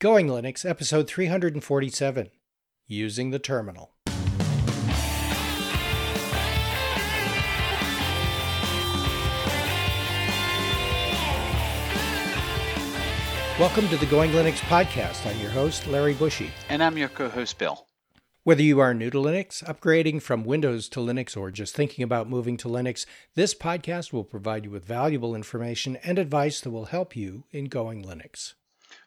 Going 0.00 0.28
Linux, 0.28 0.64
episode 0.64 1.08
347 1.08 2.30
Using 2.86 3.30
the 3.32 3.40
Terminal. 3.40 3.96
Welcome 13.58 13.88
to 13.88 13.96
the 13.96 14.06
Going 14.08 14.30
Linux 14.30 14.58
podcast. 14.58 15.26
I'm 15.26 15.40
your 15.40 15.50
host, 15.50 15.88
Larry 15.88 16.14
Bushey. 16.14 16.50
And 16.68 16.80
I'm 16.80 16.96
your 16.96 17.08
co 17.08 17.28
host, 17.28 17.58
Bill. 17.58 17.88
Whether 18.44 18.62
you 18.62 18.78
are 18.78 18.94
new 18.94 19.10
to 19.10 19.18
Linux, 19.18 19.64
upgrading 19.64 20.22
from 20.22 20.44
Windows 20.44 20.88
to 20.90 21.00
Linux, 21.00 21.36
or 21.36 21.50
just 21.50 21.74
thinking 21.74 22.04
about 22.04 22.30
moving 22.30 22.56
to 22.58 22.68
Linux, 22.68 23.04
this 23.34 23.52
podcast 23.52 24.12
will 24.12 24.22
provide 24.22 24.64
you 24.64 24.70
with 24.70 24.84
valuable 24.84 25.34
information 25.34 25.96
and 26.04 26.20
advice 26.20 26.60
that 26.60 26.70
will 26.70 26.84
help 26.84 27.16
you 27.16 27.42
in 27.50 27.64
Going 27.64 28.04
Linux. 28.04 28.54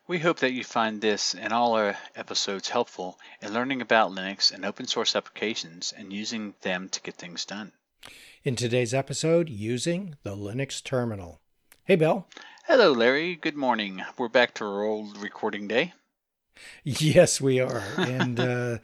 We 0.08 0.18
hope 0.18 0.40
that 0.40 0.52
you 0.52 0.64
find 0.64 1.00
this 1.00 1.36
and 1.36 1.54
all 1.54 1.74
our 1.74 1.96
episodes 2.16 2.70
helpful 2.70 3.20
in 3.40 3.54
learning 3.54 3.82
about 3.82 4.12
Linux 4.12 4.52
and 4.52 4.66
open 4.66 4.88
source 4.88 5.16
applications 5.16 5.94
and 5.96 6.12
using 6.12 6.56
them 6.62 6.90
to 6.90 7.02
get 7.02 7.16
things 7.16 7.46
done. 7.46 7.72
In 8.44 8.56
today's 8.56 8.96
episode, 8.96 9.48
using 9.48 10.16
the 10.24 10.36
Linux 10.36 10.84
terminal. 10.84 11.40
Hey, 11.84 11.96
Bill. 11.96 12.28
Hello, 12.66 12.92
Larry. 12.92 13.36
Good 13.36 13.56
morning. 13.56 14.02
We're 14.18 14.28
back 14.28 14.56
to 14.56 14.66
our 14.66 14.84
old 14.84 15.18
recording 15.18 15.68
day. 15.68 15.94
Yes, 16.84 17.40
we 17.40 17.60
are. 17.60 17.84
And 17.98 18.40
uh, 18.40 18.78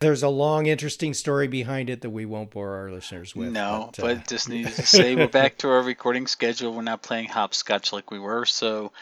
there's 0.00 0.22
a 0.22 0.28
long, 0.28 0.66
interesting 0.66 1.14
story 1.14 1.48
behind 1.48 1.88
it 1.88 2.02
that 2.02 2.10
we 2.10 2.26
won't 2.26 2.50
bore 2.50 2.76
our 2.76 2.90
listeners 2.90 3.34
with. 3.34 3.52
No, 3.52 3.90
but, 3.96 4.02
uh... 4.02 4.14
but 4.14 4.28
just 4.28 4.50
need 4.50 4.66
to 4.66 4.86
say 4.86 5.16
we're 5.16 5.28
back 5.28 5.56
to 5.58 5.70
our 5.70 5.82
recording 5.82 6.26
schedule. 6.26 6.74
We're 6.74 6.82
not 6.82 7.02
playing 7.02 7.28
hopscotch 7.28 7.92
like 7.92 8.10
we 8.10 8.18
were. 8.18 8.44
So 8.44 8.92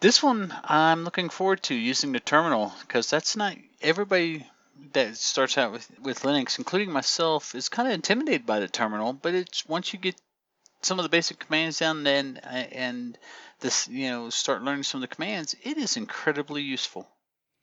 this 0.00 0.22
one 0.22 0.54
I'm 0.64 1.04
looking 1.04 1.30
forward 1.30 1.62
to 1.64 1.74
using 1.74 2.12
the 2.12 2.20
terminal 2.20 2.72
because 2.80 3.08
that's 3.08 3.36
not 3.36 3.56
everybody 3.80 4.46
that 4.92 5.16
starts 5.16 5.56
out 5.56 5.72
with, 5.72 5.90
with 6.00 6.22
Linux, 6.22 6.58
including 6.58 6.90
myself, 6.90 7.54
is 7.54 7.68
kind 7.68 7.88
of 7.88 7.94
intimidated 7.94 8.46
by 8.46 8.60
the 8.60 8.68
terminal. 8.68 9.12
But 9.12 9.34
it's 9.34 9.66
once 9.66 9.92
you 9.92 9.98
get 9.98 10.16
some 10.82 10.98
of 10.98 11.02
the 11.02 11.08
basic 11.08 11.38
commands 11.38 11.78
down 11.78 12.06
and 12.06 12.44
and 12.44 13.18
this 13.60 13.88
you 13.88 14.08
know 14.08 14.30
start 14.30 14.62
learning 14.62 14.82
some 14.82 15.02
of 15.02 15.08
the 15.08 15.14
commands, 15.14 15.56
it 15.62 15.78
is 15.78 15.96
incredibly 15.96 16.62
useful. 16.62 17.08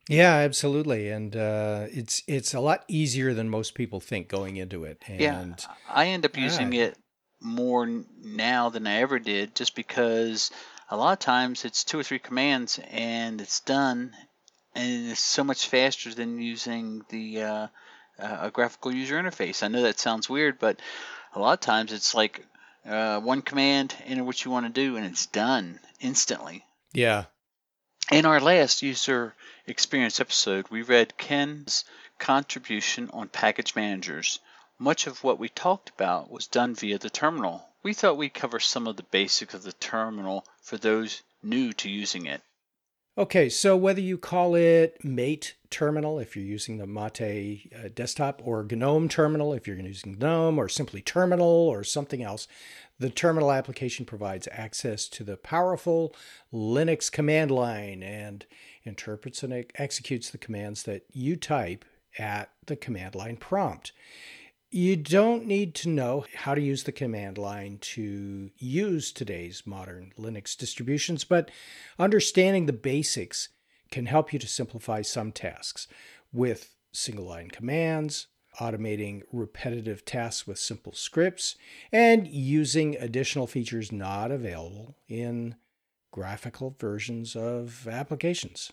Yeah, 0.09 0.33
absolutely, 0.37 1.09
and 1.09 1.35
uh, 1.35 1.85
it's 1.91 2.23
it's 2.27 2.53
a 2.53 2.59
lot 2.59 2.83
easier 2.87 3.33
than 3.33 3.49
most 3.49 3.75
people 3.75 3.99
think 3.99 4.27
going 4.27 4.57
into 4.57 4.83
it. 4.83 5.01
And, 5.07 5.21
yeah, 5.21 5.45
I 5.87 6.07
end 6.07 6.25
up 6.25 6.35
using 6.37 6.73
it 6.73 6.97
more 7.39 7.87
now 8.23 8.69
than 8.69 8.87
I 8.87 9.01
ever 9.01 9.19
did, 9.19 9.55
just 9.55 9.75
because 9.75 10.51
a 10.91 10.97
lot 10.97 11.13
of 11.13 11.19
times 11.19 11.63
it's 11.63 11.85
two 11.85 11.97
or 11.97 12.03
three 12.03 12.19
commands 12.19 12.79
and 12.91 13.39
it's 13.39 13.61
done 13.61 14.13
and 14.75 15.09
it's 15.09 15.21
so 15.21 15.43
much 15.43 15.67
faster 15.67 16.13
than 16.13 16.41
using 16.41 17.03
the 17.09 17.41
uh, 17.41 17.67
uh, 18.19 18.37
a 18.41 18.51
graphical 18.51 18.93
user 18.93 19.21
interface. 19.21 19.63
I 19.63 19.69
know 19.69 19.81
that 19.83 19.99
sounds 19.99 20.29
weird, 20.29 20.59
but 20.59 20.79
a 21.33 21.39
lot 21.39 21.53
of 21.53 21.59
times 21.61 21.91
it's 21.91 22.13
like 22.13 22.45
uh, 22.85 23.19
one 23.19 23.41
command, 23.41 23.95
enter 24.05 24.23
what 24.23 24.43
you 24.43 24.51
want 24.51 24.65
to 24.65 24.71
do, 24.71 24.97
and 24.97 25.05
it's 25.05 25.25
done 25.25 25.79
instantly. 25.99 26.65
Yeah. 26.93 27.25
In 28.11 28.25
our 28.25 28.39
last 28.39 28.81
user 28.81 29.33
experience 29.65 30.19
episode, 30.19 30.67
we 30.69 30.81
read 30.81 31.17
Ken's 31.17 31.85
contribution 32.19 33.09
on 33.13 33.29
package 33.29 33.75
managers. 33.75 34.39
Much 34.77 35.07
of 35.07 35.23
what 35.23 35.39
we 35.39 35.47
talked 35.47 35.89
about 35.89 36.29
was 36.29 36.47
done 36.47 36.75
via 36.75 36.97
the 36.97 37.09
terminal, 37.09 37.70
we 37.83 37.93
thought 37.93 38.17
we'd 38.17 38.33
cover 38.33 38.59
some 38.59 38.87
of 38.87 38.97
the 38.97 39.03
basics 39.03 39.53
of 39.53 39.63
the 39.63 39.73
terminal 39.73 40.45
for 40.61 40.77
those 40.77 41.23
new 41.43 41.73
to 41.73 41.89
using 41.89 42.25
it. 42.25 42.41
Okay, 43.17 43.49
so 43.49 43.75
whether 43.75 43.99
you 43.99 44.17
call 44.17 44.55
it 44.55 45.03
Mate 45.03 45.55
Terminal 45.69 46.17
if 46.17 46.35
you're 46.35 46.45
using 46.45 46.77
the 46.77 46.87
Mate 46.87 47.69
uh, 47.75 47.89
desktop, 47.93 48.41
or 48.45 48.63
GNOME 48.63 49.09
Terminal 49.09 49.53
if 49.53 49.67
you're 49.67 49.77
using 49.77 50.17
GNOME, 50.17 50.57
or 50.57 50.69
simply 50.69 51.01
Terminal 51.01 51.45
or 51.45 51.83
something 51.83 52.23
else, 52.23 52.47
the 52.99 53.09
terminal 53.09 53.51
application 53.51 54.05
provides 54.05 54.47
access 54.51 55.07
to 55.09 55.23
the 55.23 55.35
powerful 55.35 56.15
Linux 56.53 57.11
command 57.11 57.51
line 57.51 58.01
and 58.03 58.45
interprets 58.83 59.43
and 59.43 59.65
executes 59.75 60.29
the 60.29 60.37
commands 60.37 60.83
that 60.83 61.03
you 61.11 61.35
type 61.35 61.83
at 62.17 62.51
the 62.67 62.75
command 62.75 63.15
line 63.15 63.37
prompt. 63.37 63.91
You 64.73 64.95
don't 64.95 65.47
need 65.47 65.75
to 65.75 65.89
know 65.89 66.23
how 66.33 66.55
to 66.55 66.61
use 66.61 66.83
the 66.83 66.93
command 66.93 67.37
line 67.37 67.77
to 67.81 68.51
use 68.57 69.11
today's 69.11 69.63
modern 69.67 70.13
Linux 70.17 70.55
distributions, 70.55 71.25
but 71.25 71.51
understanding 71.99 72.67
the 72.67 72.73
basics 72.73 73.49
can 73.91 74.05
help 74.05 74.31
you 74.31 74.39
to 74.39 74.47
simplify 74.47 75.01
some 75.01 75.33
tasks 75.33 75.89
with 76.31 76.73
single 76.93 77.25
line 77.25 77.49
commands, 77.49 78.27
automating 78.61 79.23
repetitive 79.33 80.05
tasks 80.05 80.47
with 80.47 80.57
simple 80.57 80.93
scripts, 80.93 81.57
and 81.91 82.25
using 82.29 82.95
additional 82.95 83.47
features 83.47 83.91
not 83.91 84.31
available 84.31 84.95
in 85.09 85.55
graphical 86.11 86.77
versions 86.79 87.35
of 87.35 87.89
applications. 87.89 88.71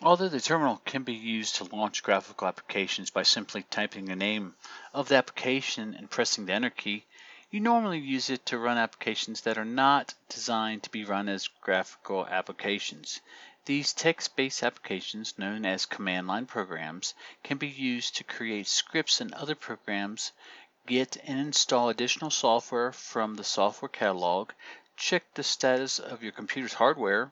Although 0.00 0.30
the 0.30 0.40
terminal 0.40 0.78
can 0.78 1.04
be 1.04 1.14
used 1.14 1.54
to 1.56 1.64
launch 1.64 2.02
graphical 2.02 2.48
applications 2.48 3.10
by 3.10 3.22
simply 3.22 3.62
typing 3.62 4.06
the 4.06 4.16
name 4.16 4.56
of 4.92 5.06
the 5.06 5.14
application 5.14 5.94
and 5.94 6.10
pressing 6.10 6.46
the 6.46 6.54
enter 6.54 6.70
key, 6.70 7.04
you 7.52 7.60
normally 7.60 8.00
use 8.00 8.28
it 8.28 8.44
to 8.46 8.58
run 8.58 8.78
applications 8.78 9.42
that 9.42 9.58
are 9.58 9.64
not 9.64 10.14
designed 10.28 10.82
to 10.82 10.90
be 10.90 11.04
run 11.04 11.28
as 11.28 11.46
graphical 11.60 12.26
applications. 12.26 13.20
These 13.64 13.92
text-based 13.92 14.64
applications, 14.64 15.38
known 15.38 15.64
as 15.64 15.86
command 15.86 16.26
line 16.26 16.46
programs, 16.46 17.14
can 17.44 17.58
be 17.58 17.68
used 17.68 18.16
to 18.16 18.24
create 18.24 18.66
scripts 18.66 19.20
and 19.20 19.32
other 19.34 19.54
programs, 19.54 20.32
get 20.84 21.16
and 21.24 21.38
install 21.38 21.90
additional 21.90 22.30
software 22.30 22.90
from 22.90 23.36
the 23.36 23.44
software 23.44 23.88
catalog, 23.88 24.50
check 24.96 25.32
the 25.34 25.44
status 25.44 26.00
of 26.00 26.24
your 26.24 26.32
computer's 26.32 26.74
hardware, 26.74 27.30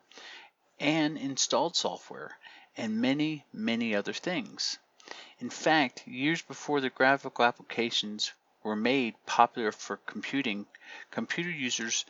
and 0.78 1.18
installed 1.18 1.74
software 1.74 2.38
and 2.80 3.00
many, 3.00 3.44
many 3.52 3.94
other 3.94 4.14
things. 4.14 4.78
In 5.38 5.50
fact, 5.50 6.06
years 6.06 6.40
before 6.40 6.80
the 6.80 6.88
graphical 6.88 7.44
applications 7.44 8.32
were 8.62 8.74
made 8.76 9.14
popular 9.26 9.70
for 9.70 9.98
computing, 9.98 10.66
computer 11.10 11.50
users 11.50 12.04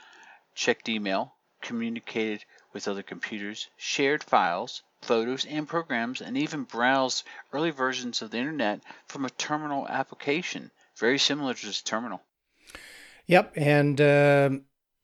checked 0.54 0.88
email, 0.88 1.34
communicated 1.60 2.44
with 2.72 2.86
other 2.86 3.03
computers, 3.03 3.69
shared 3.76 4.22
files, 4.22 4.82
photos, 5.03 5.44
and 5.44 5.69
programs, 5.69 6.20
and 6.20 6.36
even 6.36 6.62
browsed 6.62 7.25
early 7.52 7.70
versions 7.70 8.22
of 8.22 8.31
the 8.31 8.38
internet 8.38 8.81
from 9.06 9.25
a 9.25 9.31
terminal 9.31 9.88
application, 9.88 10.70
very 10.97 11.19
similar 11.19 11.54
to 11.54 11.66
this 11.66 11.82
terminal. 11.82 12.22
Yep, 13.26 13.52
and 13.56 14.00
uh, 14.00 14.50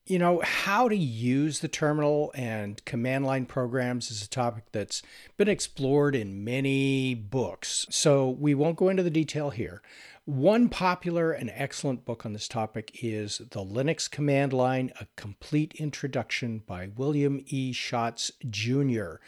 you 0.07 0.17
know, 0.17 0.41
how 0.43 0.87
to 0.87 0.95
use 0.95 1.59
the 1.59 1.67
terminal 1.67 2.31
and 2.33 2.83
command 2.85 3.25
line 3.25 3.45
programs 3.45 4.09
is 4.09 4.23
a 4.23 4.29
topic 4.29 4.63
that's 4.71 5.01
been 5.35 5.49
explored 5.49 6.15
in 6.15 6.43
many 6.43 7.13
books. 7.13 7.85
So 7.89 8.29
we 8.29 8.55
won't 8.55 8.77
go 8.77 8.89
into 8.89 9.03
the 9.03 9.09
detail 9.09 9.49
here. 9.49 9.81
One 10.23 10.67
popular 10.67 11.31
and 11.31 11.51
excellent 11.53 12.03
book 12.03 12.25
on 12.25 12.33
this 12.33 12.47
topic 12.47 12.99
is 13.01 13.37
The 13.37 13.63
Linux 13.63 14.09
Command 14.11 14.51
Line 14.51 14.91
A 14.99 15.07
Complete 15.15 15.73
Introduction 15.75 16.63
by 16.65 16.89
William 16.95 17.41
E. 17.47 17.71
Shotts 17.71 18.31
Jr. 18.49 19.21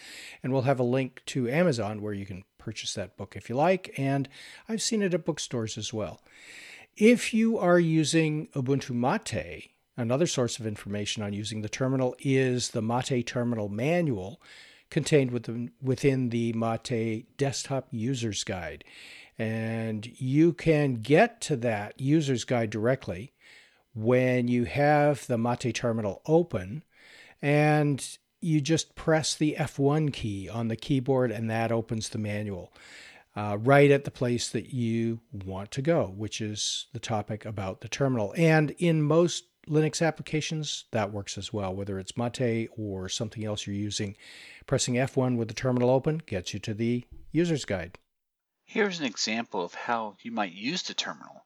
And 0.44 0.51
we'll 0.51 0.63
have 0.63 0.79
a 0.79 0.84
link 0.84 1.22
to 1.28 1.50
Amazon 1.50 2.01
where 2.01 2.13
you 2.13 2.25
can 2.25 2.44
purchase 2.57 2.94
that 2.95 3.16
book 3.16 3.35
if 3.38 3.50
you 3.50 3.56
like. 3.56 3.94
And 3.97 4.28
I've 4.68 4.81
seen 4.81 5.01
it 5.01 5.13
at 5.13 5.25
bookstores 5.25 5.78
as 5.78 5.94
well. 5.94 6.22
If 6.97 7.34
you 7.34 7.57
are 7.57 7.79
using 7.79 8.47
Ubuntu 8.47 8.91
Mate, 8.91 9.72
Another 10.00 10.28
source 10.28 10.60
of 10.60 10.66
information 10.66 11.24
on 11.24 11.34
using 11.34 11.62
the 11.62 11.68
terminal 11.68 12.16
is 12.20 12.70
the 12.70 12.82
Mate 12.82 13.28
Terminal 13.28 13.68
Manual 13.68 14.42
contained 14.90 15.31
within, 15.81 16.30
the 16.30 16.54
Mate 16.54 17.25
Desktop 17.36 17.90
User's 17.92 18.46
Guide. 18.46 18.86
And 19.38 20.10
you 20.18 20.54
can 20.54 21.01
get 21.01 21.42
to 21.42 21.57
that 21.57 22.00
user's 22.00 22.46
guide 22.46 22.69
directly 22.69 23.34
when 23.94 24.48
you 24.48 24.63
have 24.63 25.28
the 25.28 25.38
Mate 25.38 25.75
terminal 25.75 26.22
open 26.25 26.86
and 27.42 28.18
you 28.40 28.62
just 28.62 28.95
press 28.95 29.36
the 29.36 29.57
F1 29.60 30.13
key 30.13 30.48
on 30.48 30.69
the 30.69 30.78
keyboard 30.78 31.30
and 31.30 31.50
that 31.50 31.74
opens 31.74 32.07
the 32.07 32.18
manual 32.18 32.72
uh, 33.36 33.57
right 33.60 33.92
at 33.92 34.06
the 34.06 34.12
place 34.12 34.48
that 34.50 34.74
you 34.74 35.19
want 35.34 35.72
to 35.72 35.81
go, 35.81 36.13
which 36.16 36.40
is 36.40 36.88
the 36.94 37.00
topic 37.00 37.44
about 37.44 37.81
the 37.81 37.90
terminal. 37.90 38.34
And 38.38 38.72
in 38.78 39.02
most 39.02 39.44
Linux 39.67 40.06
applications, 40.06 40.85
that 40.91 41.11
works 41.11 41.38
as 41.38 41.51
well. 41.51 41.75
Whether 41.75 42.00
it's 42.00 42.17
Mate 42.17 42.69
or 42.77 43.09
something 43.09 43.44
else 43.45 43.67
you're 43.67 43.75
using, 43.75 44.15
pressing 44.65 44.95
F1 44.95 45.38
with 45.38 45.47
the 45.47 45.53
terminal 45.53 45.89
open 45.89 46.21
gets 46.25 46.53
you 46.53 46.59
to 46.61 46.73
the 46.73 47.06
user's 47.31 47.65
guide. 47.65 47.97
Here's 48.63 49.00
an 49.00 49.06
example 49.06 49.63
of 49.63 49.73
how 49.73 50.15
you 50.21 50.31
might 50.31 50.53
use 50.53 50.83
the 50.83 50.94
terminal. 50.94 51.45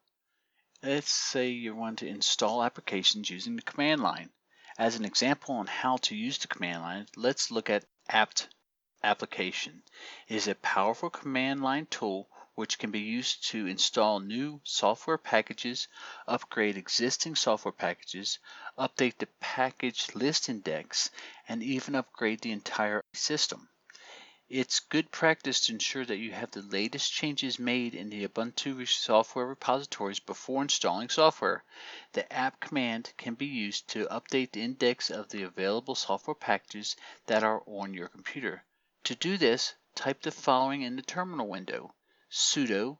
Let's 0.82 1.10
say 1.10 1.48
you 1.48 1.74
want 1.74 2.00
to 2.00 2.06
install 2.06 2.62
applications 2.62 3.30
using 3.30 3.56
the 3.56 3.62
command 3.62 4.02
line. 4.02 4.30
As 4.76 4.96
an 4.96 5.04
example 5.04 5.54
on 5.54 5.66
how 5.66 5.96
to 5.98 6.14
use 6.14 6.38
the 6.38 6.48
command 6.48 6.82
line, 6.82 7.06
let's 7.16 7.50
look 7.50 7.70
at 7.70 7.86
apt 8.08 8.48
application. 9.02 9.82
It 10.28 10.36
is 10.36 10.48
a 10.48 10.54
powerful 10.56 11.10
command 11.10 11.62
line 11.62 11.86
tool 11.86 12.28
which 12.54 12.78
can 12.78 12.90
be 12.92 13.00
used 13.00 13.44
to 13.48 13.66
install 13.66 14.20
new 14.20 14.60
software 14.62 15.18
packages, 15.18 15.88
upgrade 16.28 16.76
existing 16.76 17.34
software 17.34 17.72
packages, 17.72 18.38
update 18.78 19.18
the 19.18 19.26
package 19.40 20.14
list 20.14 20.48
index, 20.48 21.10
and 21.48 21.62
even 21.64 21.96
upgrade 21.96 22.40
the 22.40 22.52
entire 22.52 23.02
system. 23.12 23.68
It's 24.48 24.78
good 24.78 25.10
practice 25.10 25.66
to 25.66 25.72
ensure 25.72 26.04
that 26.04 26.18
you 26.18 26.30
have 26.32 26.52
the 26.52 26.62
latest 26.62 27.12
changes 27.12 27.58
made 27.58 27.94
in 27.94 28.10
the 28.10 28.28
Ubuntu 28.28 28.86
software 28.86 29.46
repositories 29.46 30.20
before 30.20 30.62
installing 30.62 31.08
software. 31.08 31.64
The 32.12 32.30
apt 32.32 32.60
command 32.60 33.14
can 33.16 33.34
be 33.34 33.46
used 33.46 33.88
to 33.88 34.06
update 34.06 34.52
the 34.52 34.62
index 34.62 35.10
of 35.10 35.30
the 35.30 35.42
available 35.42 35.94
software 35.94 36.34
packages 36.34 36.94
that 37.26 37.42
are 37.42 37.62
on 37.66 37.94
your 37.94 38.08
computer. 38.08 38.62
To 39.04 39.16
do 39.16 39.38
this, 39.38 39.74
type 39.96 40.22
the 40.22 40.30
following 40.30 40.82
in 40.82 40.94
the 40.94 41.02
terminal 41.02 41.48
window 41.48 41.94
sudo 42.34 42.98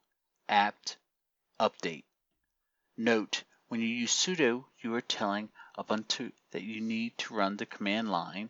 apt 0.49 0.97
update. 1.59 2.05
Note, 2.97 3.43
when 3.67 3.81
you 3.81 3.89
use 3.89 4.13
sudo, 4.13 4.65
you 4.81 4.95
are 4.95 5.01
telling 5.01 5.49
Ubuntu 5.77 6.31
that 6.53 6.63
you 6.63 6.81
need 6.81 7.19
to 7.19 7.35
run 7.35 7.57
the 7.57 7.67
command 7.67 8.13
line 8.13 8.49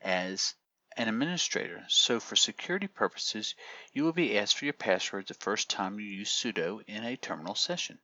as 0.00 0.54
an 0.96 1.06
administrator, 1.06 1.84
so 1.88 2.18
for 2.18 2.34
security 2.34 2.88
purposes, 2.88 3.54
you 3.92 4.02
will 4.02 4.12
be 4.12 4.36
asked 4.36 4.58
for 4.58 4.64
your 4.64 4.74
password 4.74 5.28
the 5.28 5.34
first 5.34 5.70
time 5.70 6.00
you 6.00 6.06
use 6.06 6.30
sudo 6.30 6.82
in 6.88 7.04
a 7.04 7.16
terminal 7.16 7.54
session. 7.54 8.00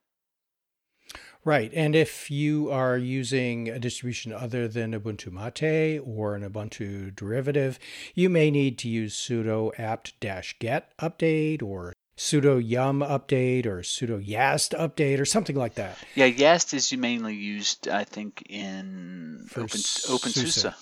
Right. 1.45 1.73
And 1.75 1.97
if 1.97 2.31
you 2.31 2.71
are 2.71 2.97
using 2.97 3.69
a 3.69 3.79
distribution 3.81 4.33
other 4.33 4.69
than 4.69 4.93
Ubuntu 4.93 5.33
Mate 5.33 6.01
or 6.05 6.37
an 6.37 6.49
Ubuntu 6.49 7.17
derivative, 7.17 7.79
you 8.15 8.29
may 8.29 8.51
need 8.53 8.79
to 8.79 8.89
use 8.89 9.17
sudo 9.17 9.77
apt-get 9.79 10.97
update 10.99 11.63
or 11.63 11.95
sudo 12.21 12.61
yum 12.63 13.01
update 13.01 13.65
or 13.65 13.79
sudo 13.79 14.21
yast 14.23 14.73
update 14.73 15.19
or 15.19 15.25
something 15.25 15.57
like 15.57 15.75
that. 15.77 15.97
Yeah, 16.15 16.27
yast 16.27 16.75
is 16.75 16.93
mainly 16.93 17.35
used, 17.35 17.89
I 17.89 18.05
think, 18.05 18.43
in 18.51 19.47
For 19.49 19.61
Open, 19.61 19.81
OpenSUSE. 19.81 20.75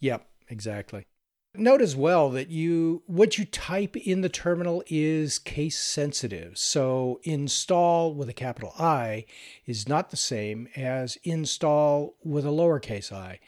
Yep, 0.00 0.26
exactly. 0.48 1.06
Note 1.54 1.82
as 1.82 1.94
well 1.94 2.30
that 2.30 2.48
you 2.48 3.02
what 3.06 3.36
you 3.36 3.44
type 3.44 3.94
in 3.96 4.22
the 4.22 4.28
terminal 4.30 4.82
is 4.88 5.38
case 5.38 5.78
sensitive. 5.78 6.56
So 6.56 7.20
install 7.24 8.14
with 8.14 8.30
a 8.30 8.34
capital 8.34 8.72
I 8.78 9.26
is 9.66 9.88
not 9.88 10.10
the 10.10 10.16
same 10.16 10.66
as 10.76 11.18
install 11.24 12.16
with 12.24 12.46
a 12.46 12.50
lowercase 12.50 13.12
i. 13.12 13.38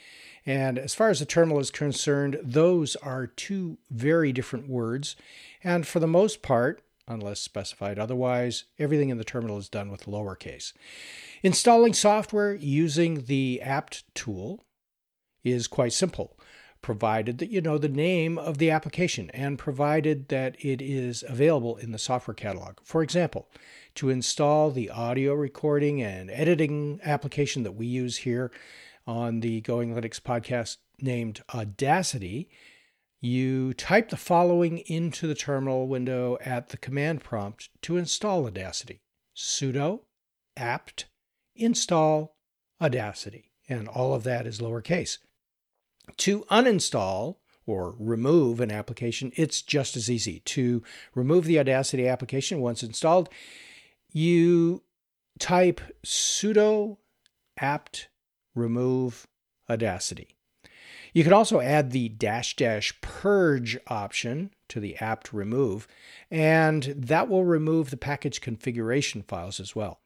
And 0.45 0.79
as 0.79 0.95
far 0.95 1.11
as 1.11 1.21
the 1.21 1.27
terminal 1.27 1.61
is 1.61 1.71
concerned, 1.71 2.39
those 2.43 2.97
are 2.97 3.27
two 3.27 3.79
very 3.91 4.33
different 4.33 4.69
words. 4.69 5.17
And 5.63 5.87
for 5.87 6.01
the 6.01 6.07
most 6.07 6.41
part, 6.41 6.83
unless 7.09 7.41
specified 7.41 7.99
otherwise, 7.99 8.65
everything 8.79 9.09
in 9.09 9.19
the 9.19 9.25
terminal 9.25 9.59
is 9.59 9.69
done 9.69 9.91
with 9.91 10.07
lowercase. 10.07 10.73
Installing 11.43 11.95
software 11.95 12.55
using 12.55 13.25
the 13.25 13.61
apt 13.63 14.05
tool 14.15 14.65
is 15.43 15.67
quite 15.67 15.93
simple 15.93 16.37
provided 16.83 17.39
that 17.39 17.51
you 17.51 17.61
know 17.61 17.79
the 17.79 17.89
name 17.89 18.39
of 18.39 18.59
the 18.59 18.71
application 18.71 19.31
and 19.31 19.59
provided 19.59 20.29
that 20.29 20.57
it 20.65 20.81
is 20.81 21.25
available 21.29 21.77
in 21.77 21.93
the 21.93 21.99
software 21.99 22.35
catalog. 22.35 22.77
For 22.85 23.03
example, 23.03 23.49
to 23.97 24.11
install 24.11 24.71
the 24.71 24.91
audio 24.91 25.35
recording 25.35 26.03
and 26.03 26.31
editing 26.31 27.01
application 27.05 27.63
that 27.65 27.73
we 27.73 27.87
use 27.87 28.19
here 28.19 28.51
on 29.07 29.41
the 29.41 29.61
Going 29.63 29.95
Linux 29.95 30.21
podcast 30.21 30.77
named 31.01 31.43
Audacity, 31.55 32.49
you 33.21 33.75
type 33.75 34.11
the 34.11 34.17
following 34.17 34.79
into 34.79 35.27
the 35.27 35.35
terminal 35.35 35.89
window 35.89 36.39
at 36.45 36.69
the 36.69 36.77
command 36.77 37.23
prompt 37.23 37.69
to 37.83 37.97
install 37.97 38.47
Audacity 38.47 39.03
sudo 39.39 40.01
apt 40.57 41.07
install 41.55 42.37
Audacity. 42.81 43.51
And 43.69 43.89
all 43.89 44.15
of 44.15 44.25
that 44.25 44.47
is 44.47 44.61
lowercase. 44.61 45.19
To 46.19 46.45
uninstall 46.51 47.37
or 47.67 47.95
remove 47.99 48.61
an 48.61 48.71
application, 48.71 49.33
it's 49.37 49.63
just 49.63 49.97
as 49.97 50.09
easy. 50.09 50.41
To 50.41 50.83
remove 51.15 51.45
the 51.45 51.59
Audacity 51.59 52.09
application 52.09 52.61
once 52.61 52.83
installed, 52.83 53.29
you 54.11 54.83
type 55.39 55.81
sudo 56.07 56.99
apt 57.59 58.09
remove 58.55 59.27
Audacity. 59.69 60.38
You 61.13 61.25
can 61.25 61.33
also 61.33 61.61
add 61.61 61.91
the 61.91 62.09
dash 62.09 62.57
dash 62.57 62.99
purge 63.01 63.79
option 63.87 64.51
to 64.69 64.81
the 64.81 64.97
apt 64.97 65.33
remove, 65.33 65.87
and 66.31 66.83
that 66.97 67.29
will 67.29 67.45
remove 67.45 67.91
the 67.91 67.97
package 67.97 68.41
configuration 68.41 69.23
files 69.23 69.61
as 69.61 69.75
well. 69.75 70.01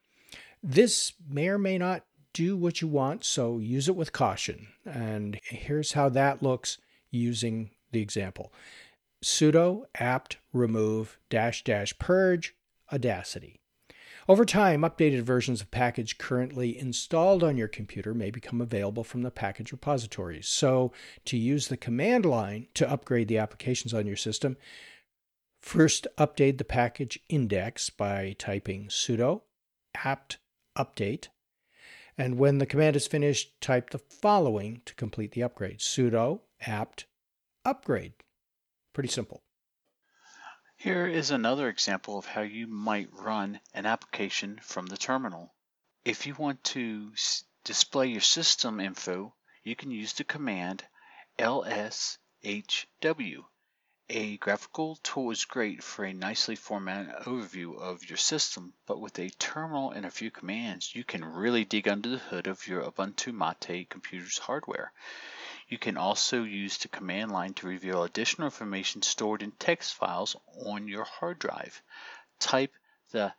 This 0.62 1.12
may 1.28 1.48
or 1.48 1.58
may 1.58 1.78
not 1.78 2.04
do 2.32 2.56
what 2.56 2.80
you 2.80 2.88
want, 2.88 3.24
so 3.24 3.58
use 3.58 3.88
it 3.88 3.96
with 3.96 4.12
caution. 4.12 4.68
And 4.86 5.38
here's 5.44 5.92
how 5.92 6.08
that 6.10 6.42
looks 6.42 6.78
using 7.10 7.70
the 7.90 8.00
example 8.00 8.52
sudo 9.22 9.84
apt 9.94 10.38
remove 10.52 11.18
dash 11.30 11.62
dash 11.62 11.96
purge 11.98 12.54
audacity. 12.92 13.61
Over 14.28 14.44
time, 14.44 14.82
updated 14.82 15.22
versions 15.22 15.60
of 15.60 15.70
package 15.70 16.18
currently 16.18 16.78
installed 16.78 17.42
on 17.42 17.56
your 17.56 17.68
computer 17.68 18.14
may 18.14 18.30
become 18.30 18.60
available 18.60 19.04
from 19.04 19.22
the 19.22 19.30
package 19.30 19.72
repositories. 19.72 20.48
So, 20.48 20.92
to 21.24 21.36
use 21.36 21.68
the 21.68 21.76
command 21.76 22.24
line 22.24 22.68
to 22.74 22.88
upgrade 22.90 23.28
the 23.28 23.38
applications 23.38 23.92
on 23.92 24.06
your 24.06 24.16
system, 24.16 24.56
first 25.60 26.06
update 26.18 26.58
the 26.58 26.64
package 26.64 27.18
index 27.28 27.90
by 27.90 28.36
typing 28.38 28.86
sudo 28.86 29.42
apt 29.94 30.38
update 30.78 31.28
and 32.18 32.38
when 32.38 32.58
the 32.58 32.66
command 32.66 32.96
is 32.96 33.06
finished, 33.06 33.58
type 33.60 33.90
the 33.90 33.98
following 33.98 34.82
to 34.84 34.94
complete 34.94 35.32
the 35.32 35.42
upgrade 35.42 35.78
sudo 35.78 36.40
apt 36.60 37.06
upgrade. 37.64 38.12
Pretty 38.92 39.08
simple. 39.08 39.42
Here 40.82 41.06
is 41.06 41.30
another 41.30 41.68
example 41.68 42.18
of 42.18 42.26
how 42.26 42.40
you 42.40 42.66
might 42.66 43.12
run 43.12 43.60
an 43.72 43.86
application 43.86 44.58
from 44.58 44.86
the 44.86 44.96
terminal. 44.96 45.54
If 46.04 46.26
you 46.26 46.34
want 46.34 46.64
to 46.74 47.12
display 47.62 48.08
your 48.08 48.20
system 48.20 48.80
info, 48.80 49.36
you 49.62 49.76
can 49.76 49.92
use 49.92 50.12
the 50.12 50.24
command 50.24 50.84
lshw 51.38 53.44
a 54.14 54.36
graphical 54.38 54.96
tool 54.96 55.30
is 55.30 55.44
great 55.44 55.82
for 55.82 56.04
a 56.04 56.12
nicely 56.12 56.56
formatted 56.56 57.14
overview 57.24 57.78
of 57.78 58.04
your 58.10 58.18
system, 58.18 58.74
but 58.84 59.00
with 59.00 59.18
a 59.18 59.30
terminal 59.30 59.92
and 59.92 60.04
a 60.04 60.10
few 60.10 60.30
commands, 60.30 60.94
you 60.94 61.04
can 61.04 61.24
really 61.24 61.64
dig 61.64 61.86
under 61.86 62.08
the 62.08 62.18
hood 62.18 62.48
of 62.48 62.66
your 62.66 62.82
Ubuntu 62.82 63.32
Mate 63.32 63.88
computer's 63.88 64.38
hardware. 64.38 64.92
You 65.72 65.78
can 65.78 65.96
also 65.96 66.42
use 66.42 66.76
the 66.76 66.88
command 66.88 67.30
line 67.30 67.54
to 67.54 67.66
reveal 67.66 68.02
additional 68.02 68.44
information 68.44 69.00
stored 69.00 69.42
in 69.42 69.52
text 69.52 69.94
files 69.94 70.36
on 70.66 70.86
your 70.86 71.04
hard 71.04 71.38
drive. 71.38 71.80
Type 72.38 72.74
the 73.10 73.32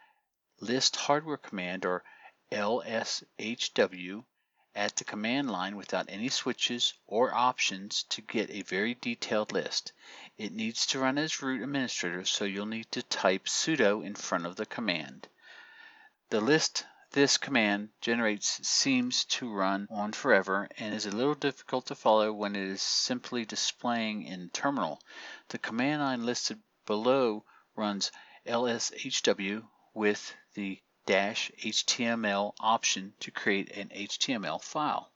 list 0.59 0.95
hardware 0.95 1.37
command 1.37 1.85
or 1.85 2.03
lshw 2.51 4.25
at 4.73 4.95
the 4.95 5.03
command 5.03 5.51
line 5.51 5.75
without 5.75 6.09
any 6.09 6.29
switches 6.29 6.95
or 7.05 7.31
options 7.31 8.01
to 8.09 8.21
get 8.21 8.49
a 8.49 8.63
very 8.63 8.95
detailed 8.95 9.51
list. 9.51 9.93
It 10.35 10.53
needs 10.53 10.87
to 10.87 10.97
run 10.97 11.19
as 11.19 11.39
root 11.43 11.61
administrator, 11.61 12.25
so 12.25 12.45
you'll 12.45 12.65
need 12.65 12.91
to 12.93 13.03
type 13.03 13.45
sudo 13.45 14.03
in 14.03 14.15
front 14.15 14.47
of 14.47 14.55
the 14.55 14.65
command. 14.65 15.27
The 16.31 16.41
list 16.41 16.83
this 17.13 17.37
command 17.37 17.89
generates 18.01 18.67
seems 18.67 19.23
to 19.25 19.53
run 19.53 19.87
on 19.91 20.11
forever 20.11 20.67
and 20.79 20.95
is 20.95 21.05
a 21.05 21.11
little 21.11 21.35
difficult 21.35 21.85
to 21.85 21.93
follow 21.93 22.33
when 22.33 22.55
it 22.55 22.67
is 22.67 22.81
simply 22.81 23.45
displaying 23.45 24.23
in 24.23 24.49
terminal. 24.49 24.99
The 25.49 25.59
command 25.59 26.01
line 26.01 26.25
listed 26.25 26.59
below 26.87 27.45
runs 27.75 28.11
lshw 28.47 29.63
with 29.93 30.35
the 30.55 30.81
dash 31.05 31.51
HTML 31.59 32.55
option 32.59 33.13
to 33.19 33.29
create 33.29 33.69
an 33.77 33.89
HTML 33.89 34.59
file. 34.59 35.11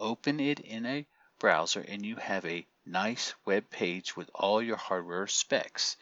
Open 0.00 0.40
it 0.40 0.58
in 0.58 0.86
a 0.86 1.06
browser 1.38 1.82
and 1.82 2.04
you 2.04 2.16
have 2.16 2.44
a 2.46 2.66
nice 2.84 3.32
web 3.44 3.70
page 3.70 4.16
with 4.16 4.28
all 4.34 4.60
your 4.60 4.76
hardware 4.76 5.28
specs. 5.28 5.96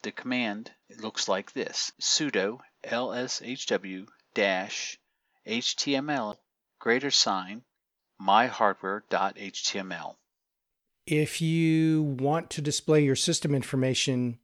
The 0.00 0.12
command 0.12 0.72
looks 0.88 1.28
like 1.28 1.52
this 1.52 1.92
sudo 2.00 2.60
lshw 2.82 4.08
dash 4.34 4.98
html 5.46 6.36
greater 6.78 7.10
sign 7.10 7.62
myhardware.html. 8.20 10.16
If 11.06 11.40
you 11.40 12.02
want 12.02 12.50
to 12.50 12.60
display 12.60 13.02
your 13.02 13.16
system 13.16 13.54
information 13.54 14.38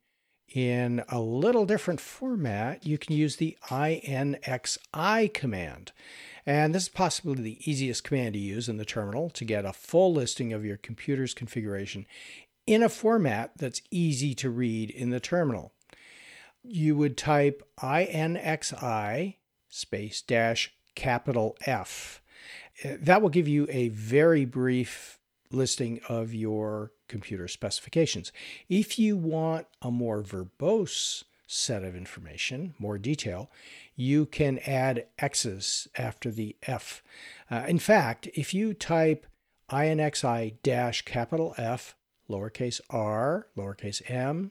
in 0.49 1.05
a 1.09 1.21
little 1.21 1.67
different 1.67 2.01
format, 2.01 2.87
you 2.87 2.99
can 2.99 3.15
use 3.15 3.37
the 3.37 3.57
INXI 3.69 5.33
command. 5.35 5.93
And 6.45 6.75
this 6.75 6.85
is 6.85 6.89
possibly 6.89 7.43
the 7.43 7.71
easiest 7.71 8.05
command 8.05 8.35
to 8.35 8.39
use 8.39 8.69
in 8.69 8.77
the 8.77 8.85
terminal 8.85 9.31
to 9.31 9.45
get 9.45 9.65
a 9.65 9.73
full 9.73 10.15
listing 10.15 10.53
of 10.53 10.65
your 10.65 10.77
computer's 10.77 11.35
configuration 11.35 12.07
in 12.67 12.83
a 12.83 12.89
format 12.89 13.53
that's 13.57 13.83
easy 13.91 14.35
to 14.37 14.51
read 14.51 14.91
in 14.91 15.11
the 15.11 15.21
terminal. 15.21 15.73
You 16.63 16.97
would 16.97 17.17
type 17.17 17.63
INXI 17.79 19.37
space 19.77 20.23
dash 20.23 20.73
capital 20.95 21.57
F. 21.67 22.23
Uh, 22.85 22.97
that 23.01 23.23
will 23.23 23.29
give 23.29 23.49
you 23.49 23.67
a 23.71 23.89
very 23.89 24.45
brief 24.45 25.19
listing 25.51 26.01
of 26.09 26.35
your 26.35 26.93
computer 27.09 27.47
specifications. 27.47 28.33
If 28.69 28.99
you 28.99 29.17
want 29.17 29.67
a 29.81 29.91
more 29.91 30.23
verbose 30.23 31.25
set 31.47 31.85
of 31.85 31.95
information, 31.95 32.75
more 32.79 32.99
detail, 32.99 33.51
you 33.95 34.27
can 34.27 34.59
add 34.67 35.07
X's 35.19 35.87
after 35.97 36.31
the 36.31 36.57
F. 36.65 37.03
Uh, 37.51 37.65
in 37.69 37.79
fact, 37.79 38.29
if 38.35 38.53
you 38.53 38.75
type 38.75 39.27
INXI 39.71 40.55
dash 40.63 41.03
capital 41.03 41.55
F, 41.57 41.95
lowercase 42.29 42.81
r, 42.91 43.47
lowercase 43.57 44.03
m, 44.11 44.51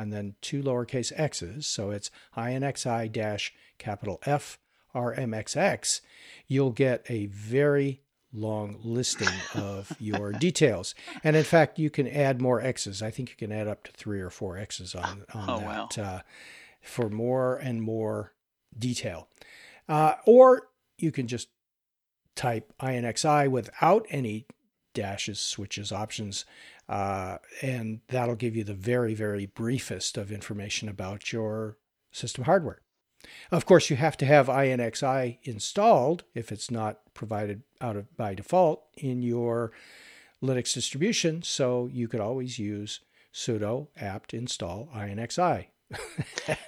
and 0.00 0.12
then 0.12 0.34
two 0.40 0.62
lowercase 0.62 1.12
x's, 1.14 1.66
so 1.66 1.90
it's 1.90 2.10
INXI 2.36 3.12
dash 3.12 3.52
capital 3.78 4.20
F 4.24 4.58
RMXX, 4.94 6.00
you'll 6.46 6.72
get 6.72 7.04
a 7.08 7.26
very 7.26 8.02
long 8.32 8.78
listing 8.82 9.28
of 9.54 9.92
your 10.00 10.32
details. 10.32 10.94
And 11.24 11.36
in 11.36 11.44
fact, 11.44 11.78
you 11.78 11.90
can 11.90 12.08
add 12.08 12.40
more 12.40 12.60
X's. 12.60 13.02
I 13.02 13.10
think 13.10 13.30
you 13.30 13.36
can 13.36 13.52
add 13.52 13.68
up 13.68 13.84
to 13.84 13.92
three 13.92 14.20
or 14.20 14.30
four 14.30 14.56
X's 14.56 14.94
on, 14.94 15.24
on 15.34 15.50
oh, 15.50 15.60
that 15.60 15.96
wow. 15.96 16.04
uh, 16.04 16.20
for 16.82 17.08
more 17.08 17.56
and 17.56 17.82
more 17.82 18.32
detail. 18.76 19.28
Uh, 19.88 20.14
or 20.26 20.68
you 20.98 21.10
can 21.10 21.26
just 21.26 21.48
type 22.36 22.72
INXI 22.80 23.48
without 23.48 24.06
any 24.10 24.46
dashes, 24.94 25.40
switches, 25.40 25.92
options, 25.92 26.44
uh, 26.90 27.38
and 27.62 28.00
that'll 28.08 28.34
give 28.34 28.56
you 28.56 28.64
the 28.64 28.74
very, 28.74 29.14
very 29.14 29.46
briefest 29.46 30.18
of 30.18 30.32
information 30.32 30.88
about 30.88 31.32
your 31.32 31.78
system 32.10 32.44
hardware. 32.44 32.82
Of 33.52 33.64
course, 33.64 33.90
you 33.90 33.96
have 33.96 34.16
to 34.16 34.26
have 34.26 34.48
INXI 34.48 35.38
installed 35.44 36.24
if 36.34 36.50
it's 36.50 36.68
not 36.68 36.98
provided 37.14 37.62
out 37.80 37.96
of 37.96 38.16
by 38.16 38.34
default 38.34 38.82
in 38.96 39.22
your 39.22 39.70
Linux 40.42 40.74
distribution. 40.74 41.42
So 41.42 41.88
you 41.92 42.08
could 42.08 42.20
always 42.20 42.58
use 42.58 43.00
sudo 43.32 43.86
apt 43.96 44.34
install 44.34 44.88
INXI. 44.92 45.66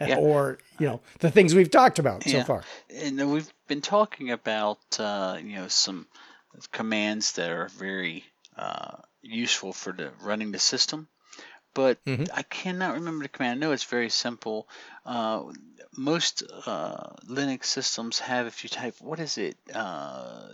yeah. 0.00 0.16
or 0.18 0.58
you 0.78 0.86
know 0.86 1.00
the 1.18 1.30
things 1.30 1.54
we've 1.54 1.70
talked 1.70 1.98
about 1.98 2.24
yeah. 2.26 2.40
so 2.40 2.44
far. 2.44 2.64
And 2.94 3.32
we've 3.32 3.52
been 3.66 3.80
talking 3.80 4.30
about 4.30 4.78
uh, 5.00 5.38
you 5.42 5.56
know 5.56 5.66
some 5.66 6.06
commands 6.70 7.32
that 7.32 7.50
are 7.50 7.68
very 7.68 8.24
uh, 8.56 8.98
useful 9.22 9.72
for 9.72 9.92
the 9.92 10.10
running 10.20 10.52
the 10.52 10.58
system 10.58 11.08
but 11.74 12.04
mm-hmm. 12.04 12.24
I 12.34 12.42
cannot 12.42 12.94
remember 12.94 13.24
the 13.24 13.28
command. 13.28 13.58
I 13.58 13.66
know 13.66 13.72
it's 13.72 13.84
very 13.84 14.10
simple. 14.10 14.68
Uh, 15.06 15.44
most 15.96 16.42
uh, 16.66 17.14
Linux 17.28 17.64
systems 17.64 18.18
have, 18.18 18.46
if 18.46 18.62
you 18.62 18.70
type, 18.70 18.96
what 19.00 19.20
is 19.20 19.38
it, 19.38 19.56
uh, 19.74 20.48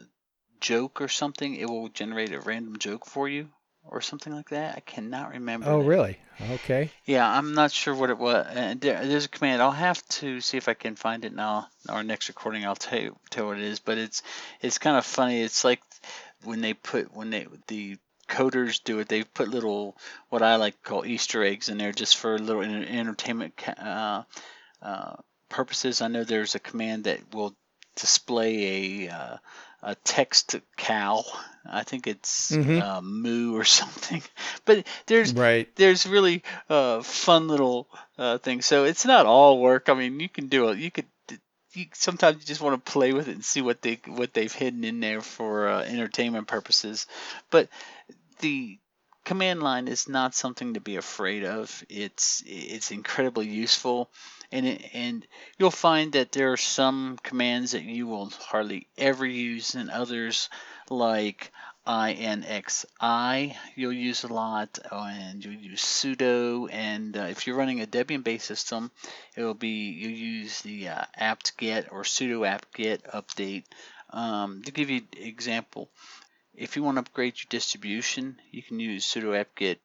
joke 0.61 1.01
or 1.01 1.09
something, 1.09 1.55
it 1.55 1.69
will 1.69 1.89
generate 1.89 2.33
a 2.33 2.41
random 2.41 2.79
joke 2.79 3.07
for 3.07 3.29
you 3.29 3.49
or 3.85 4.01
something 4.01 4.33
like 4.33 4.51
that. 4.51 4.77
I 4.77 4.81
cannot 4.81 5.31
remember. 5.31 5.69
Oh, 5.69 5.83
that. 5.83 5.89
really? 5.89 6.19
Okay. 6.53 6.91
Yeah, 7.05 7.29
I'm 7.29 7.55
not 7.55 7.73
sure 7.73 7.95
what 7.95 8.11
it 8.11 8.19
was. 8.19 8.47
And 8.51 8.81
there, 8.81 9.05
there's 9.05 9.25
a 9.25 9.29
command. 9.29 9.61
I'll 9.63 9.71
have 9.73 10.07
to 10.09 10.41
see 10.41 10.57
if 10.57 10.69
I 10.69 10.75
can 10.75 10.95
find 10.95 11.25
it 11.25 11.35
now. 11.35 11.69
Our 11.89 12.05
next 12.05 12.29
recording, 12.29 12.65
I'll 12.65 12.77
tell 12.77 13.01
you, 13.01 13.17
tell 13.31 13.47
what 13.47 13.59
it 13.59 13.65
is. 13.65 13.81
But 13.81 13.99
it's 13.99 14.23
it's 14.61 14.79
kind 14.79 14.97
of 14.97 15.05
funny. 15.05 15.41
It's 15.41 15.65
like 15.65 15.81
when 16.45 16.61
they 16.61 16.75
put 16.75 17.13
when 17.13 17.31
they 17.31 17.47
the 17.67 17.97
coders 18.29 18.83
do 18.83 18.99
it. 18.99 19.09
They 19.09 19.25
put 19.25 19.49
little 19.49 19.97
what 20.29 20.43
I 20.43 20.57
like 20.57 20.75
to 20.83 20.89
call 20.89 21.07
Easter 21.07 21.43
eggs 21.43 21.69
in 21.69 21.79
there 21.79 21.93
just 21.93 22.17
for 22.17 22.39
little 22.39 22.63
entertainment 22.63 23.55
uh, 23.79 24.23
uh, 24.83 25.17
purposes. 25.49 26.01
I 26.01 26.09
know 26.09 26.25
there's 26.25 26.55
a 26.55 26.61
command 26.61 27.05
that 27.05 27.35
will 27.35 27.55
display 27.97 29.07
a 29.07 29.13
uh, 29.13 29.37
a 29.83 29.95
text 29.97 30.57
cow. 30.77 31.25
I 31.71 31.83
think 31.83 32.07
it's 32.07 32.51
mm-hmm. 32.51 32.81
uh, 32.81 33.01
moo 33.01 33.57
or 33.57 33.65
something. 33.81 34.23
But 34.65 34.87
there's 35.07 35.33
right. 35.35 35.69
there's 35.77 36.07
really 36.07 36.43
uh, 36.69 37.03
fun 37.03 37.49
little 37.49 37.89
uh, 38.17 38.39
things. 38.39 38.67
So 38.67 38.85
it's 38.85 39.05
not 39.05 39.27
all 39.27 39.61
work. 39.61 39.89
I 39.89 39.95
mean, 39.95 40.21
you 40.21 40.29
can 40.29 40.49
do 40.49 40.69
it. 40.69 40.79
You 40.79 40.91
could. 40.91 41.07
You, 41.75 41.85
sometimes 41.93 42.39
you 42.39 42.47
just 42.47 42.63
want 42.63 42.83
to 42.83 42.93
play 42.93 43.13
with 43.13 43.29
it 43.29 43.35
and 43.35 43.45
see 43.45 43.61
what 43.61 43.83
they 43.83 44.01
what 44.07 44.33
they've 44.33 44.53
hidden 44.53 44.85
in 44.85 45.01
there 45.01 45.21
for 45.21 45.69
uh, 45.69 45.83
entertainment 45.83 46.49
purposes. 46.49 47.07
But 47.51 47.69
the 48.41 48.79
command 49.25 49.63
line 49.63 49.89
is 49.89 50.09
not 50.09 50.35
something 50.35 50.75
to 50.75 50.81
be 50.81 50.97
afraid 50.97 51.45
of. 51.45 51.85
It's 51.89 52.43
it's 52.47 52.91
incredibly 52.91 53.47
useful, 53.47 54.11
and 54.51 54.67
it, 54.67 54.83
and 54.95 55.27
you'll 55.59 55.71
find 55.71 56.13
that 56.13 56.33
there 56.33 56.53
are 56.53 56.57
some 56.57 57.19
commands 57.23 57.73
that 57.73 57.83
you 57.83 58.07
will 58.07 58.31
hardly 58.31 58.87
ever 58.97 59.27
use, 59.27 59.75
and 59.75 59.91
others 59.91 60.49
like 60.89 61.53
INXI 61.87 63.57
you'll 63.75 63.93
use 63.93 64.25
a 64.25 64.33
lot, 64.33 64.79
and 64.91 65.45
you'll 65.45 65.55
use 65.55 65.83
sudo. 65.83 66.69
And 66.73 67.17
uh, 67.17 67.29
if 67.31 67.47
you're 67.47 67.57
running 67.57 67.81
a 67.81 67.87
Debian-based 67.87 68.47
system, 68.47 68.91
it 69.37 69.43
will 69.43 69.55
be 69.55 69.91
you 69.91 70.09
use 70.09 70.61
the 70.63 70.89
uh, 70.89 71.05
apt-get 71.17 71.93
or 71.93 72.03
sudo 72.03 72.47
apt-get 72.47 73.05
update. 73.05 73.65
Um, 74.11 74.63
to 74.63 74.73
give 74.73 74.89
you 74.89 75.03
example, 75.17 75.91
if 76.59 76.77
you 76.77 76.83
want 76.83 76.97
to 76.97 77.01
upgrade 77.01 77.39
your 77.39 77.47
distribution, 77.49 78.37
you 78.51 78.63
can 78.63 78.81
use 78.81 79.07
sudo 79.07 79.39
apt-get 79.39 79.81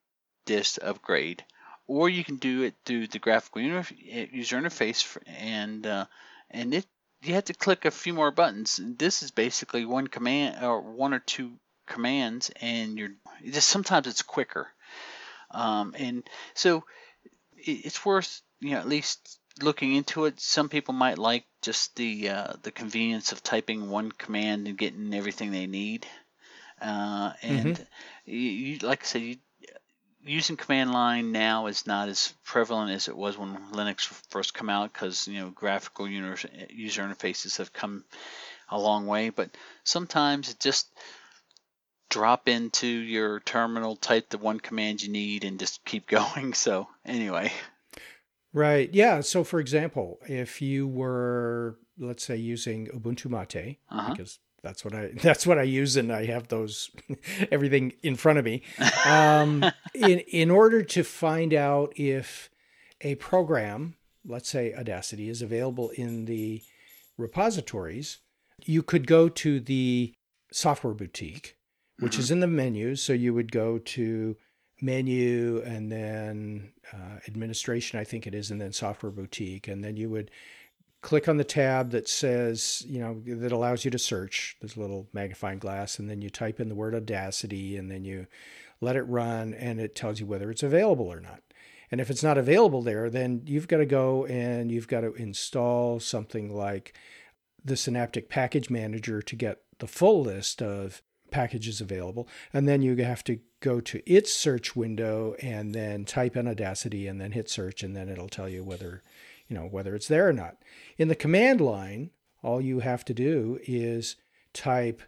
dist 0.46 0.80
upgrade, 0.82 1.44
or 1.88 2.10
you 2.10 2.24
can 2.24 2.38
do 2.38 2.64
it 2.64 2.74
through 2.84 3.08
the 3.08 3.20
graphical 3.20 3.62
user 3.62 4.58
interface, 4.60 5.18
and 5.26 5.86
uh, 5.86 6.06
and 6.50 6.74
it 6.74 6.86
you 7.22 7.36
have 7.36 7.46
to 7.46 7.54
click 7.54 7.86
a 7.86 7.92
few 7.92 8.14
more 8.14 8.32
buttons. 8.32 8.80
This 8.84 9.24
is 9.24 9.32
basically 9.32 9.86
one 9.86 10.08
command 10.08 10.64
or 10.64 10.82
one 10.82 11.14
or 11.14 11.20
two 11.20 11.54
commands, 11.86 12.52
and 12.60 12.98
you're 12.98 13.16
just 13.46 13.70
sometimes 13.70 14.08
it's 14.08 14.24
quicker, 14.24 14.68
um, 15.52 15.96
and 15.98 16.24
so 16.54 16.84
it's 17.56 18.04
worth 18.04 18.42
you 18.60 18.72
know 18.72 18.80
at 18.80 18.88
least 18.88 19.40
looking 19.62 19.96
into 19.96 20.26
it. 20.26 20.40
Some 20.40 20.70
people 20.70 20.94
might 20.94 21.18
like 21.18 21.46
just 21.62 21.96
the 21.96 22.30
uh, 22.30 22.54
the 22.64 22.72
convenience 22.72 23.32
of 23.32 23.44
typing 23.44 23.90
one 23.90 24.12
command 24.12 24.68
and 24.68 24.78
getting 24.78 25.14
everything 25.14 25.52
they 25.52 25.68
need. 25.68 26.08
Uh, 26.82 27.34
and 27.42 27.76
mm-hmm. 27.76 27.84
you, 28.26 28.40
you, 28.40 28.78
like 28.80 29.04
I 29.04 29.06
said, 29.06 29.22
you, 29.22 29.36
using 30.26 30.58
command 30.58 30.92
line 30.92 31.32
now 31.32 31.68
is 31.68 31.86
not 31.86 32.10
as 32.10 32.34
prevalent 32.46 32.92
as 32.92 33.08
it 33.08 33.18
was 33.18 33.38
when 33.38 33.58
Linux 33.72 34.02
first 34.30 34.54
came 34.54 34.70
out 34.70 34.92
because 34.94 35.28
you 35.28 35.40
know 35.40 35.50
graphical 35.50 36.08
user 36.08 36.50
interfaces 37.04 37.58
have 37.58 37.74
come 37.74 38.04
a 38.70 38.80
long 38.80 39.08
way. 39.08 39.30
But 39.30 39.50
sometimes 39.84 40.54
just 40.56 40.88
drop 42.10 42.48
into 42.48 42.88
your 42.88 43.40
terminal, 43.42 43.96
type 43.96 44.30
the 44.30 44.38
one 44.38 44.60
command 44.60 45.02
you 45.02 45.12
need, 45.12 45.44
and 45.44 45.60
just 45.60 45.84
keep 45.86 46.08
going. 46.08 46.54
So 46.54 46.88
anyway. 47.06 47.52
Right. 48.54 48.94
Yeah. 48.94 49.22
So 49.22 49.44
for 49.44 49.60
example, 49.60 50.20
if 50.28 50.62
you 50.62 50.88
were, 50.88 51.78
let's 51.98 52.24
say, 52.24 52.36
using 52.36 52.88
Ubuntu 52.88 53.30
Mate, 53.30 53.80
uh-huh. 53.90 54.12
because 54.12 54.40
that's 54.64 54.84
what 54.84 54.96
I 54.96 55.08
that's 55.22 55.46
what 55.46 55.60
I 55.60 55.64
use, 55.64 55.96
and 55.96 56.12
I 56.12 56.26
have 56.26 56.48
those 56.48 56.90
everything 57.52 57.94
in 58.02 58.16
front 58.16 58.40
of 58.40 58.46
me. 58.46 58.64
Um, 59.06 59.64
in 59.94 60.20
in 60.20 60.50
order 60.50 60.82
to 60.82 61.04
find 61.04 61.54
out 61.54 61.94
if 61.96 62.50
a 63.02 63.16
program, 63.16 63.96
let's 64.26 64.50
say 64.50 64.74
Audacity, 64.74 65.30
is 65.30 65.42
available 65.42 65.90
in 65.92 66.26
the 66.26 66.64
repositories, 67.18 68.20
you 68.64 68.82
could 68.82 69.06
go 69.06 69.30
to 69.30 69.60
the 69.60 70.14
software 70.52 70.94
boutique, 70.94 71.58
which 72.00 72.14
mm-hmm. 72.14 72.22
is 72.22 72.32
in 72.32 72.40
the 72.40 72.48
menus. 72.48 73.04
So 73.04 73.14
you 73.14 73.34
would 73.34 73.52
go 73.52 73.78
to 73.78 74.38
menu 74.82 75.62
and 75.66 75.92
then 75.92 76.72
uh, 76.92 77.20
administration, 77.28 78.00
I 78.00 78.04
think 78.04 78.28
it 78.28 78.36
is, 78.36 78.52
and 78.52 78.60
then 78.60 78.74
software 78.74 79.12
boutique, 79.12 79.68
and 79.68 79.84
then 79.84 79.98
you 79.98 80.10
would 80.10 80.32
click 81.04 81.28
on 81.28 81.38
the 81.38 81.44
tab 81.44 81.92
that 81.92 82.08
says, 82.08 82.82
you 82.88 83.00
know, 83.00 83.22
that 83.28 83.52
allows 83.52 83.86
you 83.86 83.92
to 83.92 84.00
search. 84.00 84.56
There's 84.60 84.78
a 84.78 84.80
little 84.80 85.08
magnifying 85.14 85.60
glass, 85.60 86.00
and 86.00 86.10
then 86.10 86.22
you 86.22 86.32
type 86.32 86.60
in 86.60 86.70
the 86.70 86.76
word 86.76 86.96
Audacity, 86.96 87.78
and 87.78 87.92
then 87.92 88.04
you 88.06 88.26
let 88.82 88.96
it 88.96 89.04
run, 89.04 89.54
and 89.54 89.80
it 89.80 89.96
tells 89.96 90.20
you 90.20 90.26
whether 90.26 90.50
it's 90.50 90.64
available 90.64 91.06
or 91.06 91.20
not. 91.20 91.44
And 91.92 92.02
if 92.02 92.10
it's 92.10 92.24
not 92.24 92.38
available 92.40 92.82
there, 92.82 93.10
then 93.10 93.44
you've 93.46 93.68
got 93.68 93.78
to 93.78 93.86
go 93.86 94.26
and 94.26 94.72
you've 94.72 94.88
got 94.88 95.02
to 95.02 95.14
install 95.14 96.00
something 96.00 96.56
like 96.56 96.98
the 97.64 97.78
Synaptic 97.78 98.30
Package 98.30 98.72
Manager 98.72 99.22
to 99.22 99.36
get 99.36 99.62
the 99.78 99.88
full 99.88 100.24
list 100.24 100.62
of 100.62 101.04
packages 101.30 101.82
available. 101.82 102.28
And 102.52 102.68
then 102.68 102.82
you 102.82 102.96
have 103.04 103.24
to 103.26 103.40
go 103.60 103.80
to 103.82 104.02
its 104.12 104.34
search 104.34 104.76
window 104.76 105.36
and 105.42 105.76
then 105.76 106.06
type 106.06 106.36
in 106.36 106.48
Audacity 106.48 107.08
and 107.08 107.22
then 107.22 107.34
hit 107.34 107.50
search, 107.50 107.84
and 107.84 107.96
then 107.96 108.10
it'll 108.10 108.30
tell 108.30 108.50
you 108.50 108.64
whether 108.64 109.04
you 109.48 109.56
know, 109.56 109.66
whether 109.66 109.96
it's 109.96 110.08
there 110.08 110.28
or 110.28 110.34
not. 110.34 110.58
In 110.98 111.08
the 111.08 111.16
command 111.16 111.62
line, 111.62 112.12
all 112.42 112.62
you 112.62 112.80
have 112.80 113.06
to 113.06 113.14
do 113.14 113.60
is 113.64 114.16
type 114.54 115.02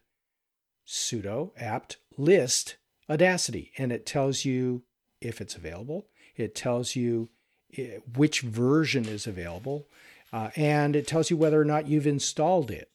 sudo 0.87 1.51
apt 1.57 1.97
list 2.17 2.77
audacity, 3.09 3.71
and 3.77 3.91
it 3.91 4.05
tells 4.05 4.45
you 4.45 4.83
if 5.21 5.41
it's 5.41 5.55
available. 5.55 6.07
It 6.35 6.55
tells 6.55 6.95
you 6.95 7.29
eh, 7.77 7.99
which 8.15 8.41
version 8.41 9.05
is 9.05 9.27
available, 9.27 9.87
uh, 10.33 10.49
and 10.55 10.95
it 10.95 11.07
tells 11.07 11.29
you 11.29 11.37
whether 11.37 11.59
or 11.59 11.65
not 11.65 11.87
you've 11.87 12.07
installed 12.07 12.71
it. 12.71 12.89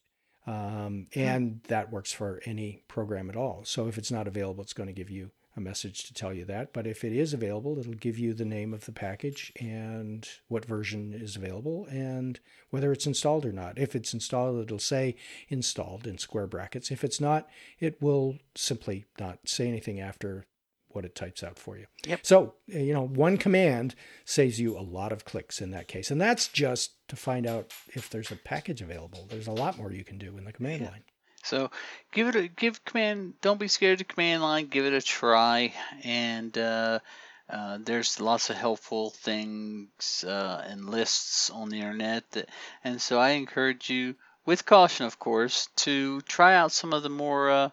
Um, 0.46 1.06
and 1.14 1.60
that 1.68 1.92
works 1.92 2.12
for 2.12 2.40
any 2.44 2.82
program 2.88 3.28
at 3.28 3.36
all. 3.36 3.62
So 3.64 3.86
if 3.86 3.98
it's 3.98 4.10
not 4.10 4.26
available, 4.26 4.62
it's 4.62 4.72
going 4.72 4.88
to 4.88 4.92
give 4.92 5.10
you 5.10 5.30
a 5.60 5.64
message 5.64 6.04
to 6.04 6.14
tell 6.14 6.32
you 6.32 6.44
that. 6.46 6.72
But 6.72 6.86
if 6.86 7.04
it 7.04 7.12
is 7.12 7.32
available, 7.32 7.78
it'll 7.78 7.92
give 7.92 8.18
you 8.18 8.34
the 8.34 8.44
name 8.44 8.74
of 8.74 8.86
the 8.86 8.92
package 8.92 9.52
and 9.60 10.28
what 10.48 10.64
version 10.64 11.12
is 11.12 11.36
available 11.36 11.86
and 11.90 12.40
whether 12.70 12.92
it's 12.92 13.06
installed 13.06 13.44
or 13.44 13.52
not. 13.52 13.78
If 13.78 13.94
it's 13.94 14.12
installed, 14.12 14.60
it'll 14.60 14.78
say 14.78 15.16
installed 15.48 16.06
in 16.06 16.18
square 16.18 16.46
brackets. 16.46 16.90
If 16.90 17.04
it's 17.04 17.20
not, 17.20 17.48
it 17.78 18.00
will 18.00 18.38
simply 18.56 19.04
not 19.18 19.38
say 19.46 19.68
anything 19.68 20.00
after 20.00 20.46
what 20.88 21.04
it 21.04 21.14
types 21.14 21.44
out 21.44 21.58
for 21.58 21.78
you. 21.78 21.86
Yep. 22.06 22.20
So, 22.26 22.54
uh, 22.74 22.78
you 22.78 22.92
know, 22.92 23.06
one 23.06 23.36
command 23.36 23.94
saves 24.24 24.58
you 24.58 24.76
a 24.76 24.80
lot 24.80 25.12
of 25.12 25.24
clicks 25.24 25.60
in 25.60 25.70
that 25.70 25.86
case. 25.86 26.10
And 26.10 26.20
that's 26.20 26.48
just 26.48 26.92
to 27.08 27.16
find 27.16 27.46
out 27.46 27.72
if 27.88 28.10
there's 28.10 28.32
a 28.32 28.36
package 28.36 28.82
available. 28.82 29.26
There's 29.28 29.46
a 29.46 29.52
lot 29.52 29.78
more 29.78 29.92
you 29.92 30.04
can 30.04 30.18
do 30.18 30.36
in 30.36 30.44
the 30.44 30.52
command 30.52 30.82
line. 30.82 31.04
So 31.50 31.72
give 32.12 32.28
it 32.28 32.36
a 32.36 32.46
give 32.46 32.84
command. 32.84 33.34
Don't 33.42 33.58
be 33.58 33.66
scared 33.66 34.00
of 34.00 34.06
command 34.06 34.40
line. 34.40 34.68
Give 34.68 34.84
it 34.84 34.92
a 34.92 35.02
try, 35.02 35.74
and 36.04 36.56
uh, 36.56 37.00
uh, 37.48 37.78
there's 37.84 38.20
lots 38.20 38.50
of 38.50 38.56
helpful 38.56 39.10
things 39.10 40.24
uh, 40.24 40.64
and 40.64 40.88
lists 40.88 41.50
on 41.50 41.68
the 41.68 41.78
internet. 41.78 42.30
That, 42.30 42.48
and 42.84 43.02
so 43.02 43.18
I 43.18 43.30
encourage 43.30 43.90
you, 43.90 44.14
with 44.46 44.64
caution, 44.64 45.06
of 45.06 45.18
course, 45.18 45.68
to 45.78 46.20
try 46.20 46.54
out 46.54 46.70
some 46.70 46.92
of 46.92 47.02
the 47.02 47.10
more 47.10 47.50
uh, 47.50 47.70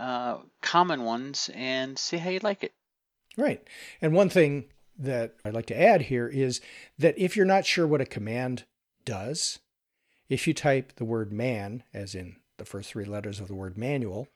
uh, 0.00 0.38
common 0.60 1.04
ones 1.04 1.48
and 1.54 1.96
see 1.96 2.16
how 2.16 2.30
you 2.30 2.40
like 2.42 2.64
it. 2.64 2.72
Right. 3.36 3.62
And 4.02 4.12
one 4.12 4.28
thing 4.28 4.64
that 4.98 5.36
I'd 5.44 5.54
like 5.54 5.66
to 5.66 5.80
add 5.80 6.02
here 6.02 6.26
is 6.26 6.60
that 6.98 7.16
if 7.16 7.36
you're 7.36 7.46
not 7.46 7.64
sure 7.64 7.86
what 7.86 8.00
a 8.00 8.06
command 8.06 8.64
does, 9.04 9.60
if 10.28 10.48
you 10.48 10.52
type 10.52 10.96
the 10.96 11.04
word 11.04 11.32
man, 11.32 11.84
as 11.94 12.16
in 12.16 12.36
the 12.60 12.64
first 12.64 12.90
three 12.90 13.04
letters 13.04 13.40
of 13.40 13.48
the 13.48 13.54
word 13.54 13.76
manual, 13.76 14.28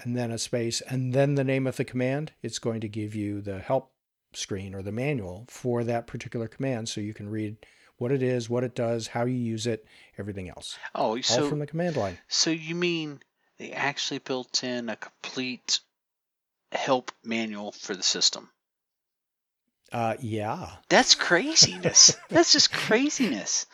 and 0.00 0.16
then 0.16 0.32
a 0.32 0.38
space, 0.38 0.80
and 0.80 1.12
then 1.12 1.36
the 1.36 1.44
name 1.44 1.66
of 1.66 1.76
the 1.76 1.84
command, 1.84 2.32
it's 2.42 2.58
going 2.58 2.80
to 2.80 2.88
give 2.88 3.14
you 3.14 3.40
the 3.40 3.60
help 3.60 3.92
screen 4.32 4.74
or 4.74 4.82
the 4.82 4.92
manual 4.92 5.46
for 5.48 5.84
that 5.84 6.08
particular 6.08 6.48
command 6.48 6.88
so 6.88 7.00
you 7.00 7.14
can 7.14 7.28
read 7.28 7.56
what 7.98 8.12
it 8.12 8.22
is, 8.22 8.50
what 8.50 8.64
it 8.64 8.74
does, 8.74 9.06
how 9.08 9.24
you 9.24 9.36
use 9.36 9.66
it, 9.66 9.86
everything 10.18 10.48
else. 10.48 10.76
Oh, 10.94 11.20
so 11.20 11.44
all 11.44 11.48
from 11.48 11.60
the 11.60 11.66
command 11.66 11.96
line. 11.96 12.18
So 12.28 12.50
you 12.50 12.74
mean 12.74 13.20
they 13.58 13.72
actually 13.72 14.18
built 14.18 14.64
in 14.64 14.88
a 14.88 14.96
complete 14.96 15.80
help 16.72 17.12
manual 17.24 17.72
for 17.72 17.94
the 17.94 18.02
system? 18.02 18.50
Uh, 19.92 20.16
yeah. 20.20 20.72
That's 20.88 21.14
craziness. 21.14 22.16
That's 22.28 22.52
just 22.52 22.72
craziness. 22.72 23.66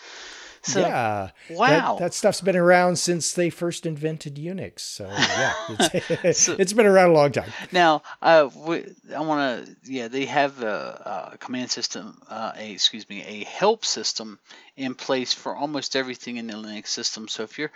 So, 0.65 0.81
yeah. 0.81 1.31
Wow. 1.51 1.95
That, 1.95 1.99
that, 1.99 2.15
stuff's 2.15 2.41
been 2.41 2.57
around 2.57 2.97
since 2.97 3.33
they 3.33 3.51
first 3.51 3.85
invented 3.85 4.37
Unix. 4.37 4.81
So 4.81 5.09
yeah, 5.09 5.53
it's, 6.23 6.39
So- 6.41 6.57
it's 6.59 6.73
been 6.73 6.87
around 6.87 7.11
a 7.11 7.15
long 7.15 7.33
time. 7.33 7.51
Now, 7.73 8.03
uh, 8.21 8.49
we, 8.55 8.85
I 9.15 9.21
want 9.21 9.67
to, 9.67 9.77
yeah, 9.85 10.09
they 10.09 10.27
have 10.27 10.63
a, 10.63 11.33
a 11.33 11.39
command 11.39 11.71
system, 11.71 12.21
uh, 12.29 12.53
a 12.57 12.73
excuse 12.73 13.09
me, 13.09 13.23
a 13.25 13.45
help 13.45 13.85
system 13.85 14.39
in 14.77 14.95
place 14.95 15.33
for 15.33 15.57
almost 15.57 15.97
everything 15.97 16.37
in 16.37 16.47
the 16.47 16.55
Linux 16.55 16.89
system. 16.89 17.27
So 17.27 17.43
if 17.43 17.59
you're 17.59 17.73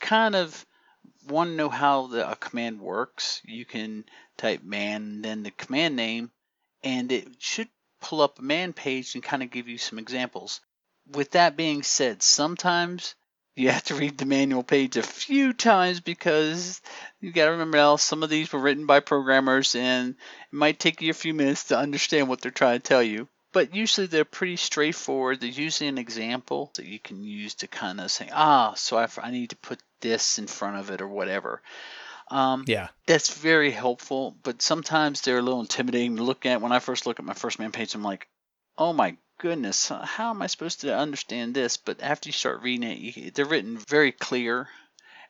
kind 0.00 0.34
of 0.34 0.66
want 1.28 1.50
to 1.50 1.56
know 1.56 1.68
how 1.68 2.08
the, 2.08 2.28
a 2.30 2.36
command 2.36 2.80
works, 2.80 3.40
you 3.44 3.64
can 3.64 4.04
type 4.36 4.62
man, 4.62 5.22
then 5.22 5.42
the 5.42 5.50
command 5.52 5.96
name, 5.96 6.30
and 6.82 7.10
it 7.12 7.28
should 7.38 7.68
pull 8.00 8.20
up 8.20 8.38
a 8.38 8.42
man 8.42 8.72
page 8.72 9.14
and 9.14 9.22
kind 9.22 9.42
of 9.42 9.50
give 9.50 9.68
you 9.68 9.78
some 9.78 9.98
examples. 9.98 10.60
With 11.12 11.32
that 11.32 11.56
being 11.56 11.82
said, 11.82 12.22
sometimes 12.22 13.14
you 13.56 13.70
have 13.70 13.84
to 13.84 13.94
read 13.94 14.18
the 14.18 14.26
manual 14.26 14.62
page 14.64 14.96
a 14.96 15.02
few 15.02 15.52
times 15.52 16.00
because 16.00 16.80
you 17.20 17.30
got 17.32 17.44
to 17.44 17.52
remember 17.52 17.76
now 17.76 17.96
some 17.96 18.22
of 18.22 18.30
these 18.30 18.52
were 18.52 18.58
written 18.58 18.86
by 18.86 19.00
programmers 19.00 19.74
and 19.74 20.10
it 20.10 20.16
might 20.50 20.78
take 20.78 21.02
you 21.02 21.10
a 21.10 21.14
few 21.14 21.34
minutes 21.34 21.64
to 21.64 21.78
understand 21.78 22.28
what 22.28 22.40
they're 22.40 22.50
trying 22.50 22.80
to 22.80 22.88
tell 22.88 23.02
you. 23.02 23.28
But 23.52 23.74
usually 23.74 24.08
they're 24.08 24.24
pretty 24.24 24.56
straightforward. 24.56 25.40
There's 25.40 25.56
usually 25.56 25.88
an 25.88 25.98
example 25.98 26.72
that 26.74 26.86
you 26.86 26.98
can 26.98 27.22
use 27.22 27.54
to 27.56 27.68
kind 27.68 28.00
of 28.00 28.10
say, 28.10 28.28
ah, 28.32 28.74
so 28.74 28.98
I, 28.98 29.06
I 29.22 29.30
need 29.30 29.50
to 29.50 29.56
put 29.56 29.80
this 30.00 30.38
in 30.40 30.48
front 30.48 30.78
of 30.78 30.90
it 30.90 31.00
or 31.00 31.06
whatever. 31.06 31.62
Um, 32.32 32.64
Yeah. 32.66 32.88
that's 33.06 33.32
very 33.32 33.70
helpful, 33.70 34.36
but 34.42 34.62
sometimes 34.62 35.20
they're 35.20 35.38
a 35.38 35.42
little 35.42 35.60
intimidating 35.60 36.16
to 36.16 36.24
look 36.24 36.46
at. 36.46 36.60
When 36.60 36.72
I 36.72 36.80
first 36.80 37.06
look 37.06 37.20
at 37.20 37.24
my 37.24 37.34
first 37.34 37.60
man 37.60 37.70
page, 37.70 37.94
I'm 37.94 38.02
like, 38.02 38.26
oh 38.76 38.92
my 38.92 39.16
goodness, 39.38 39.88
how 39.88 40.30
am 40.30 40.42
I 40.42 40.46
supposed 40.46 40.80
to 40.82 40.96
understand 40.96 41.54
this? 41.54 41.76
But 41.76 42.02
after 42.02 42.28
you 42.28 42.32
start 42.32 42.62
reading 42.62 42.88
it, 42.90 42.98
you, 42.98 43.30
they're 43.30 43.44
written 43.44 43.78
very 43.78 44.12
clear, 44.12 44.68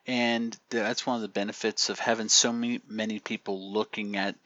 and 0.06 0.56
that's 0.70 1.06
one 1.06 1.16
of 1.16 1.22
the 1.22 1.28
benefits 1.28 1.90
of 1.90 1.98
having 1.98 2.28
so 2.28 2.52
many 2.52 2.80
many 2.88 3.18
people 3.18 3.72
looking 3.72 4.16
at 4.16 4.36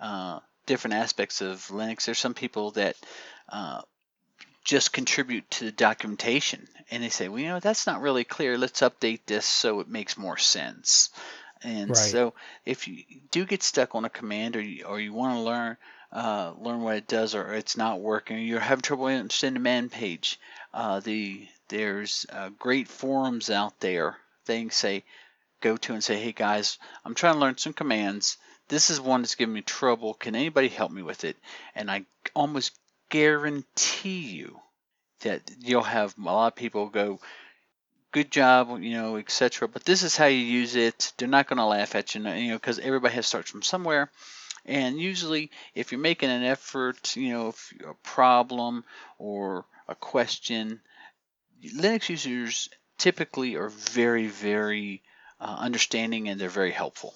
uh, 0.00 0.40
different 0.66 0.94
aspects 0.94 1.40
of 1.40 1.66
Linux. 1.68 2.04
There's 2.04 2.18
some 2.18 2.34
people 2.34 2.72
that 2.72 2.96
uh, 3.48 3.82
just 4.64 4.92
contribute 4.92 5.48
to 5.52 5.66
the 5.66 5.72
documentation, 5.72 6.66
and 6.90 7.02
they 7.02 7.08
say, 7.08 7.28
well, 7.28 7.40
you 7.40 7.48
know, 7.48 7.60
that's 7.60 7.86
not 7.86 8.00
really 8.02 8.24
clear. 8.24 8.58
Let's 8.58 8.80
update 8.80 9.20
this 9.26 9.46
so 9.46 9.80
it 9.80 9.88
makes 9.88 10.18
more 10.18 10.36
sense. 10.36 11.10
And 11.62 11.90
Right. 11.90 11.96
so, 11.96 12.34
if 12.64 12.86
you 12.86 13.04
do 13.30 13.44
get 13.44 13.62
stuck 13.62 13.94
on 13.94 14.04
a 14.04 14.10
command, 14.10 14.56
or 14.56 14.60
you, 14.60 14.84
or 14.84 15.00
you 15.00 15.12
want 15.12 15.34
to 15.34 15.40
learn 15.40 15.76
uh, 16.16 16.54
learn 16.58 16.80
what 16.80 16.96
it 16.96 17.06
does, 17.06 17.34
or 17.34 17.52
it's 17.52 17.76
not 17.76 18.00
working, 18.00 18.38
or 18.38 18.40
you're 18.40 18.58
having 18.58 18.80
trouble 18.80 19.04
understanding 19.04 19.62
the 19.62 19.64
man 19.64 19.90
page, 19.90 20.40
uh, 20.72 20.98
the 21.00 21.46
there's 21.68 22.24
uh, 22.30 22.48
great 22.58 22.88
forums 22.88 23.50
out 23.50 23.78
there. 23.80 24.16
Things 24.46 24.74
say, 24.74 25.04
go 25.60 25.76
to 25.76 25.92
and 25.92 26.02
say, 26.02 26.18
hey 26.18 26.32
guys, 26.32 26.78
I'm 27.04 27.14
trying 27.14 27.34
to 27.34 27.40
learn 27.40 27.58
some 27.58 27.74
commands. 27.74 28.38
This 28.68 28.88
is 28.88 28.98
one 28.98 29.20
that's 29.20 29.34
giving 29.34 29.54
me 29.54 29.60
trouble. 29.60 30.14
Can 30.14 30.34
anybody 30.34 30.68
help 30.68 30.90
me 30.90 31.02
with 31.02 31.24
it? 31.24 31.36
And 31.74 31.90
I 31.90 32.06
almost 32.34 32.72
guarantee 33.10 34.20
you 34.20 34.58
that 35.20 35.42
you'll 35.60 35.82
have 35.82 36.14
a 36.16 36.22
lot 36.22 36.46
of 36.46 36.56
people 36.56 36.88
go, 36.88 37.20
good 38.12 38.30
job, 38.30 38.82
you 38.82 38.94
know, 38.94 39.18
etc. 39.18 39.68
But 39.68 39.84
this 39.84 40.02
is 40.02 40.16
how 40.16 40.26
you 40.26 40.38
use 40.38 40.76
it. 40.76 41.12
They're 41.18 41.28
not 41.28 41.46
going 41.46 41.58
to 41.58 41.64
laugh 41.66 41.94
at 41.94 42.14
you, 42.14 42.26
you 42.26 42.48
know, 42.52 42.56
because 42.56 42.78
everybody 42.78 43.14
has 43.14 43.26
to 43.26 43.28
start 43.28 43.48
from 43.48 43.62
somewhere. 43.62 44.10
And 44.66 45.00
usually, 45.00 45.50
if 45.74 45.92
you're 45.92 46.00
making 46.00 46.30
an 46.30 46.42
effort, 46.42 47.16
you 47.16 47.30
know, 47.30 47.48
if 47.48 47.72
a 47.88 47.94
problem 48.02 48.84
or 49.18 49.64
a 49.88 49.94
question, 49.94 50.80
Linux 51.64 52.08
users 52.08 52.68
typically 52.98 53.54
are 53.54 53.68
very, 53.68 54.26
very 54.26 55.02
uh, 55.40 55.56
understanding 55.58 56.28
and 56.28 56.40
they're 56.40 56.48
very 56.48 56.72
helpful. 56.72 57.14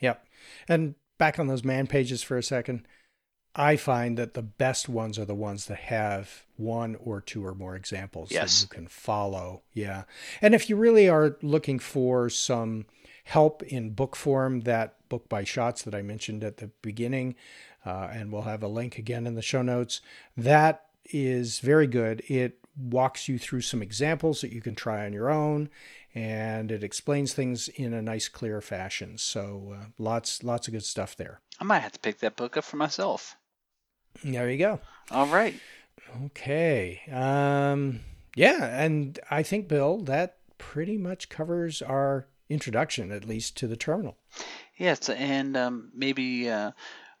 Yep. 0.00 0.24
And 0.68 0.94
back 1.18 1.38
on 1.38 1.48
those 1.48 1.64
man 1.64 1.86
pages 1.86 2.22
for 2.22 2.36
a 2.36 2.42
second, 2.42 2.86
I 3.54 3.76
find 3.76 4.18
that 4.18 4.34
the 4.34 4.42
best 4.42 4.88
ones 4.88 5.18
are 5.18 5.24
the 5.24 5.34
ones 5.34 5.66
that 5.66 5.78
have 5.78 6.44
one 6.56 6.94
or 6.96 7.20
two 7.20 7.44
or 7.44 7.54
more 7.54 7.74
examples 7.74 8.30
Yes. 8.30 8.60
that 8.60 8.66
you 8.66 8.76
can 8.76 8.86
follow. 8.86 9.62
Yeah. 9.72 10.04
And 10.42 10.54
if 10.54 10.68
you 10.68 10.76
really 10.76 11.08
are 11.08 11.36
looking 11.42 11.78
for 11.78 12.28
some 12.28 12.84
help 13.26 13.62
in 13.64 13.90
book 13.90 14.14
form, 14.14 14.60
that 14.60 14.94
book 15.08 15.28
by 15.28 15.42
Shotts 15.42 15.82
that 15.82 15.94
I 15.96 16.02
mentioned 16.02 16.44
at 16.44 16.58
the 16.58 16.68
beginning, 16.80 17.34
uh, 17.84 18.08
and 18.12 18.30
we'll 18.30 18.42
have 18.42 18.62
a 18.62 18.68
link 18.68 18.98
again 18.98 19.26
in 19.26 19.34
the 19.34 19.42
show 19.42 19.62
notes, 19.62 20.00
that 20.36 20.86
is 21.06 21.58
very 21.58 21.88
good. 21.88 22.22
It 22.28 22.58
walks 22.76 23.28
you 23.28 23.36
through 23.36 23.62
some 23.62 23.82
examples 23.82 24.42
that 24.42 24.52
you 24.52 24.60
can 24.60 24.76
try 24.76 25.04
on 25.06 25.12
your 25.12 25.28
own 25.30 25.68
and 26.14 26.70
it 26.70 26.84
explains 26.84 27.32
things 27.32 27.68
in 27.68 27.92
a 27.94 28.02
nice 28.02 28.28
clear 28.28 28.60
fashion 28.60 29.16
so 29.16 29.74
uh, 29.74 29.84
lots 29.98 30.42
lots 30.44 30.68
of 30.68 30.72
good 30.72 30.84
stuff 30.84 31.16
there 31.16 31.40
I 31.58 31.64
might 31.64 31.78
have 31.78 31.92
to 31.92 31.98
pick 31.98 32.18
that 32.18 32.36
book 32.36 32.54
up 32.58 32.64
for 32.64 32.76
myself. 32.76 33.34
there 34.22 34.50
you 34.50 34.58
go 34.58 34.78
All 35.10 35.26
right. 35.28 35.54
okay 36.26 37.00
um 37.10 38.00
yeah 38.34 38.78
and 38.82 39.18
i 39.30 39.42
think 39.42 39.68
bill 39.68 40.02
that 40.02 40.36
pretty 40.58 40.98
much 40.98 41.30
covers 41.30 41.80
our 41.80 42.26
introduction 42.48 43.10
at 43.12 43.24
least 43.24 43.56
to 43.56 43.66
the 43.66 43.76
terminal 43.76 44.16
Yes, 44.76 45.08
and 45.08 45.56
um, 45.56 45.90
maybe 45.94 46.50
uh, 46.50 46.72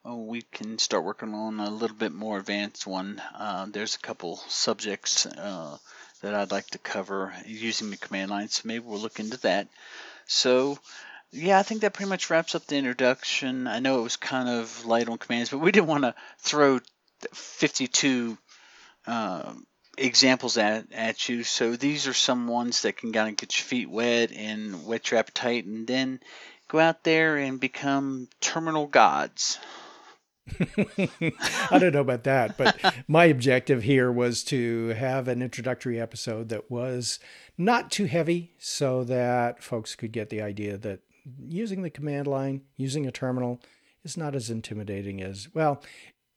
we 0.04 0.42
can 0.42 0.78
start 0.78 1.04
working 1.04 1.32
on 1.32 1.58
a 1.58 1.70
little 1.70 1.96
bit 1.96 2.12
more 2.12 2.38
advanced 2.38 2.86
one. 2.86 3.20
Uh, 3.34 3.66
there's 3.70 3.94
a 3.94 4.00
couple 4.00 4.36
subjects 4.48 5.24
uh, 5.24 5.78
that 6.20 6.34
I'd 6.34 6.50
like 6.50 6.66
to 6.68 6.78
cover 6.78 7.32
using 7.46 7.90
the 7.90 7.96
command 7.96 8.30
line, 8.30 8.48
so 8.48 8.62
maybe 8.66 8.84
we'll 8.84 9.00
look 9.00 9.20
into 9.20 9.38
that. 9.38 9.68
So, 10.26 10.78
yeah, 11.32 11.58
I 11.58 11.62
think 11.62 11.80
that 11.80 11.94
pretty 11.94 12.10
much 12.10 12.28
wraps 12.28 12.54
up 12.54 12.66
the 12.66 12.76
introduction. 12.76 13.66
I 13.66 13.78
know 13.78 14.00
it 14.00 14.04
was 14.04 14.16
kind 14.16 14.50
of 14.50 14.84
light 14.84 15.08
on 15.08 15.16
commands, 15.16 15.48
but 15.48 15.58
we 15.58 15.72
didn't 15.72 15.88
want 15.88 16.04
to 16.04 16.14
throw 16.38 16.80
52 17.32 18.36
uh, 19.06 19.54
examples 19.96 20.58
at, 20.58 20.92
at 20.92 21.28
you. 21.28 21.42
So 21.44 21.76
these 21.76 22.06
are 22.06 22.14
some 22.14 22.48
ones 22.48 22.82
that 22.82 22.96
can 22.96 23.12
kind 23.12 23.28
of 23.28 23.36
get 23.36 23.58
your 23.58 23.64
feet 23.64 23.90
wet 23.90 24.32
and 24.32 24.86
whet 24.86 25.10
your 25.10 25.20
appetite, 25.20 25.64
and 25.64 25.86
then 25.86 26.20
go 26.68 26.78
out 26.78 27.04
there 27.04 27.36
and 27.36 27.60
become 27.60 28.28
terminal 28.40 28.86
gods. 28.86 29.58
I 30.60 31.78
don't 31.78 31.92
know 31.92 32.00
about 32.00 32.24
that, 32.24 32.56
but 32.56 32.78
my 33.08 33.24
objective 33.24 33.82
here 33.82 34.12
was 34.12 34.44
to 34.44 34.88
have 34.88 35.28
an 35.28 35.42
introductory 35.42 36.00
episode 36.00 36.50
that 36.50 36.70
was 36.70 37.18
not 37.58 37.90
too 37.90 38.04
heavy 38.04 38.52
so 38.58 39.02
that 39.04 39.62
folks 39.62 39.96
could 39.96 40.12
get 40.12 40.30
the 40.30 40.42
idea 40.42 40.76
that 40.78 41.00
using 41.40 41.82
the 41.82 41.90
command 41.90 42.26
line, 42.26 42.62
using 42.76 43.06
a 43.06 43.12
terminal, 43.12 43.60
is 44.04 44.16
not 44.16 44.36
as 44.36 44.50
intimidating 44.50 45.20
as, 45.20 45.48
well, 45.52 45.82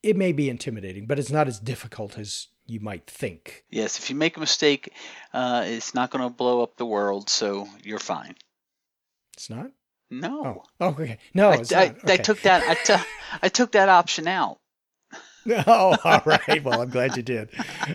it 0.01 0.17
may 0.17 0.31
be 0.31 0.49
intimidating, 0.49 1.05
but 1.05 1.19
it's 1.19 1.31
not 1.31 1.47
as 1.47 1.59
difficult 1.59 2.17
as 2.17 2.47
you 2.69 2.79
might 2.79 3.07
think. 3.07 3.63
Yes, 3.69 3.99
if 3.99 4.09
you 4.09 4.15
make 4.15 4.37
a 4.37 4.39
mistake, 4.39 4.93
uh, 5.33 5.63
it's 5.65 5.93
not 5.93 6.11
going 6.11 6.23
to 6.23 6.29
blow 6.29 6.61
up 6.63 6.77
the 6.77 6.85
world, 6.85 7.29
so 7.29 7.67
you're 7.83 7.99
fine. 7.99 8.35
It's 9.35 9.49
not? 9.49 9.71
No. 10.11 10.63
Oh, 10.79 10.87
okay. 10.87 11.19
No, 11.33 11.49
I, 11.49 11.55
it's 11.55 11.71
I, 11.71 11.87
not. 11.87 11.97
Okay. 11.97 12.13
I 12.13 12.17
took 12.17 12.41
that. 12.41 12.63
I, 12.67 12.73
t- 12.73 13.03
I 13.43 13.49
took 13.49 13.71
that 13.73 13.89
option 13.89 14.27
out. 14.27 14.59
oh, 15.67 15.95
all 16.03 16.21
right. 16.25 16.63
Well, 16.63 16.81
I'm 16.81 16.89
glad 16.89 17.15
you 17.15 17.23
did. 17.23 17.49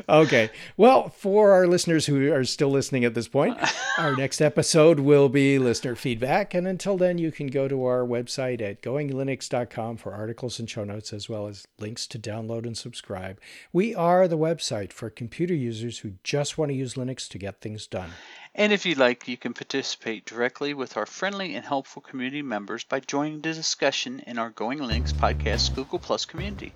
Okay. 0.08 0.50
Well, 0.76 1.10
for 1.10 1.52
our 1.52 1.66
listeners 1.66 2.06
who 2.06 2.32
are 2.32 2.44
still 2.44 2.70
listening 2.70 3.04
at 3.04 3.14
this 3.14 3.28
point, 3.28 3.58
our 3.98 4.16
next 4.16 4.40
episode 4.40 5.00
will 5.00 5.28
be 5.28 5.58
listener 5.58 5.94
feedback. 5.94 6.54
And 6.54 6.66
until 6.66 6.96
then, 6.96 7.18
you 7.18 7.30
can 7.30 7.48
go 7.48 7.68
to 7.68 7.84
our 7.84 8.00
website 8.00 8.60
at 8.60 8.82
goinglinux.com 8.82 9.96
for 9.98 10.14
articles 10.14 10.58
and 10.58 10.68
show 10.68 10.84
notes, 10.84 11.12
as 11.12 11.28
well 11.28 11.46
as 11.46 11.66
links 11.78 12.06
to 12.08 12.18
download 12.18 12.64
and 12.64 12.76
subscribe. 12.76 13.38
We 13.72 13.94
are 13.94 14.26
the 14.26 14.38
website 14.38 14.92
for 14.92 15.10
computer 15.10 15.54
users 15.54 15.98
who 15.98 16.12
just 16.22 16.56
want 16.56 16.70
to 16.70 16.76
use 16.76 16.94
Linux 16.94 17.28
to 17.28 17.38
get 17.38 17.60
things 17.60 17.86
done. 17.86 18.10
And 18.54 18.72
if 18.72 18.86
you'd 18.86 18.98
like, 18.98 19.26
you 19.26 19.36
can 19.36 19.52
participate 19.52 20.24
directly 20.26 20.74
with 20.74 20.96
our 20.96 21.06
friendly 21.06 21.56
and 21.56 21.64
helpful 21.64 22.00
community 22.00 22.42
members 22.42 22.84
by 22.84 23.00
joining 23.00 23.40
the 23.40 23.52
discussion 23.52 24.20
in 24.20 24.38
our 24.38 24.50
Going 24.50 24.78
Linux 24.78 25.12
podcast 25.12 25.74
Google 25.74 25.98
Plus 25.98 26.24
community. 26.24 26.72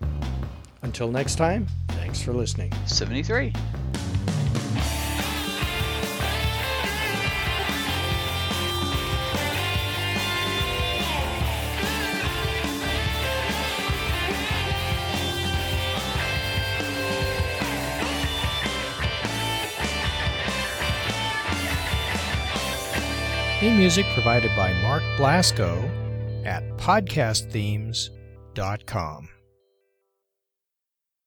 Until 0.88 1.10
next 1.10 1.36
time, 1.36 1.66
thanks 1.88 2.22
for 2.22 2.32
listening. 2.32 2.72
73. 2.86 3.52
Theme 23.60 23.76
music 23.76 24.06
provided 24.14 24.50
by 24.56 24.72
Mark 24.80 25.02
Blasco 25.18 25.82
at 26.46 26.62
podcastthemes.com. 26.78 29.28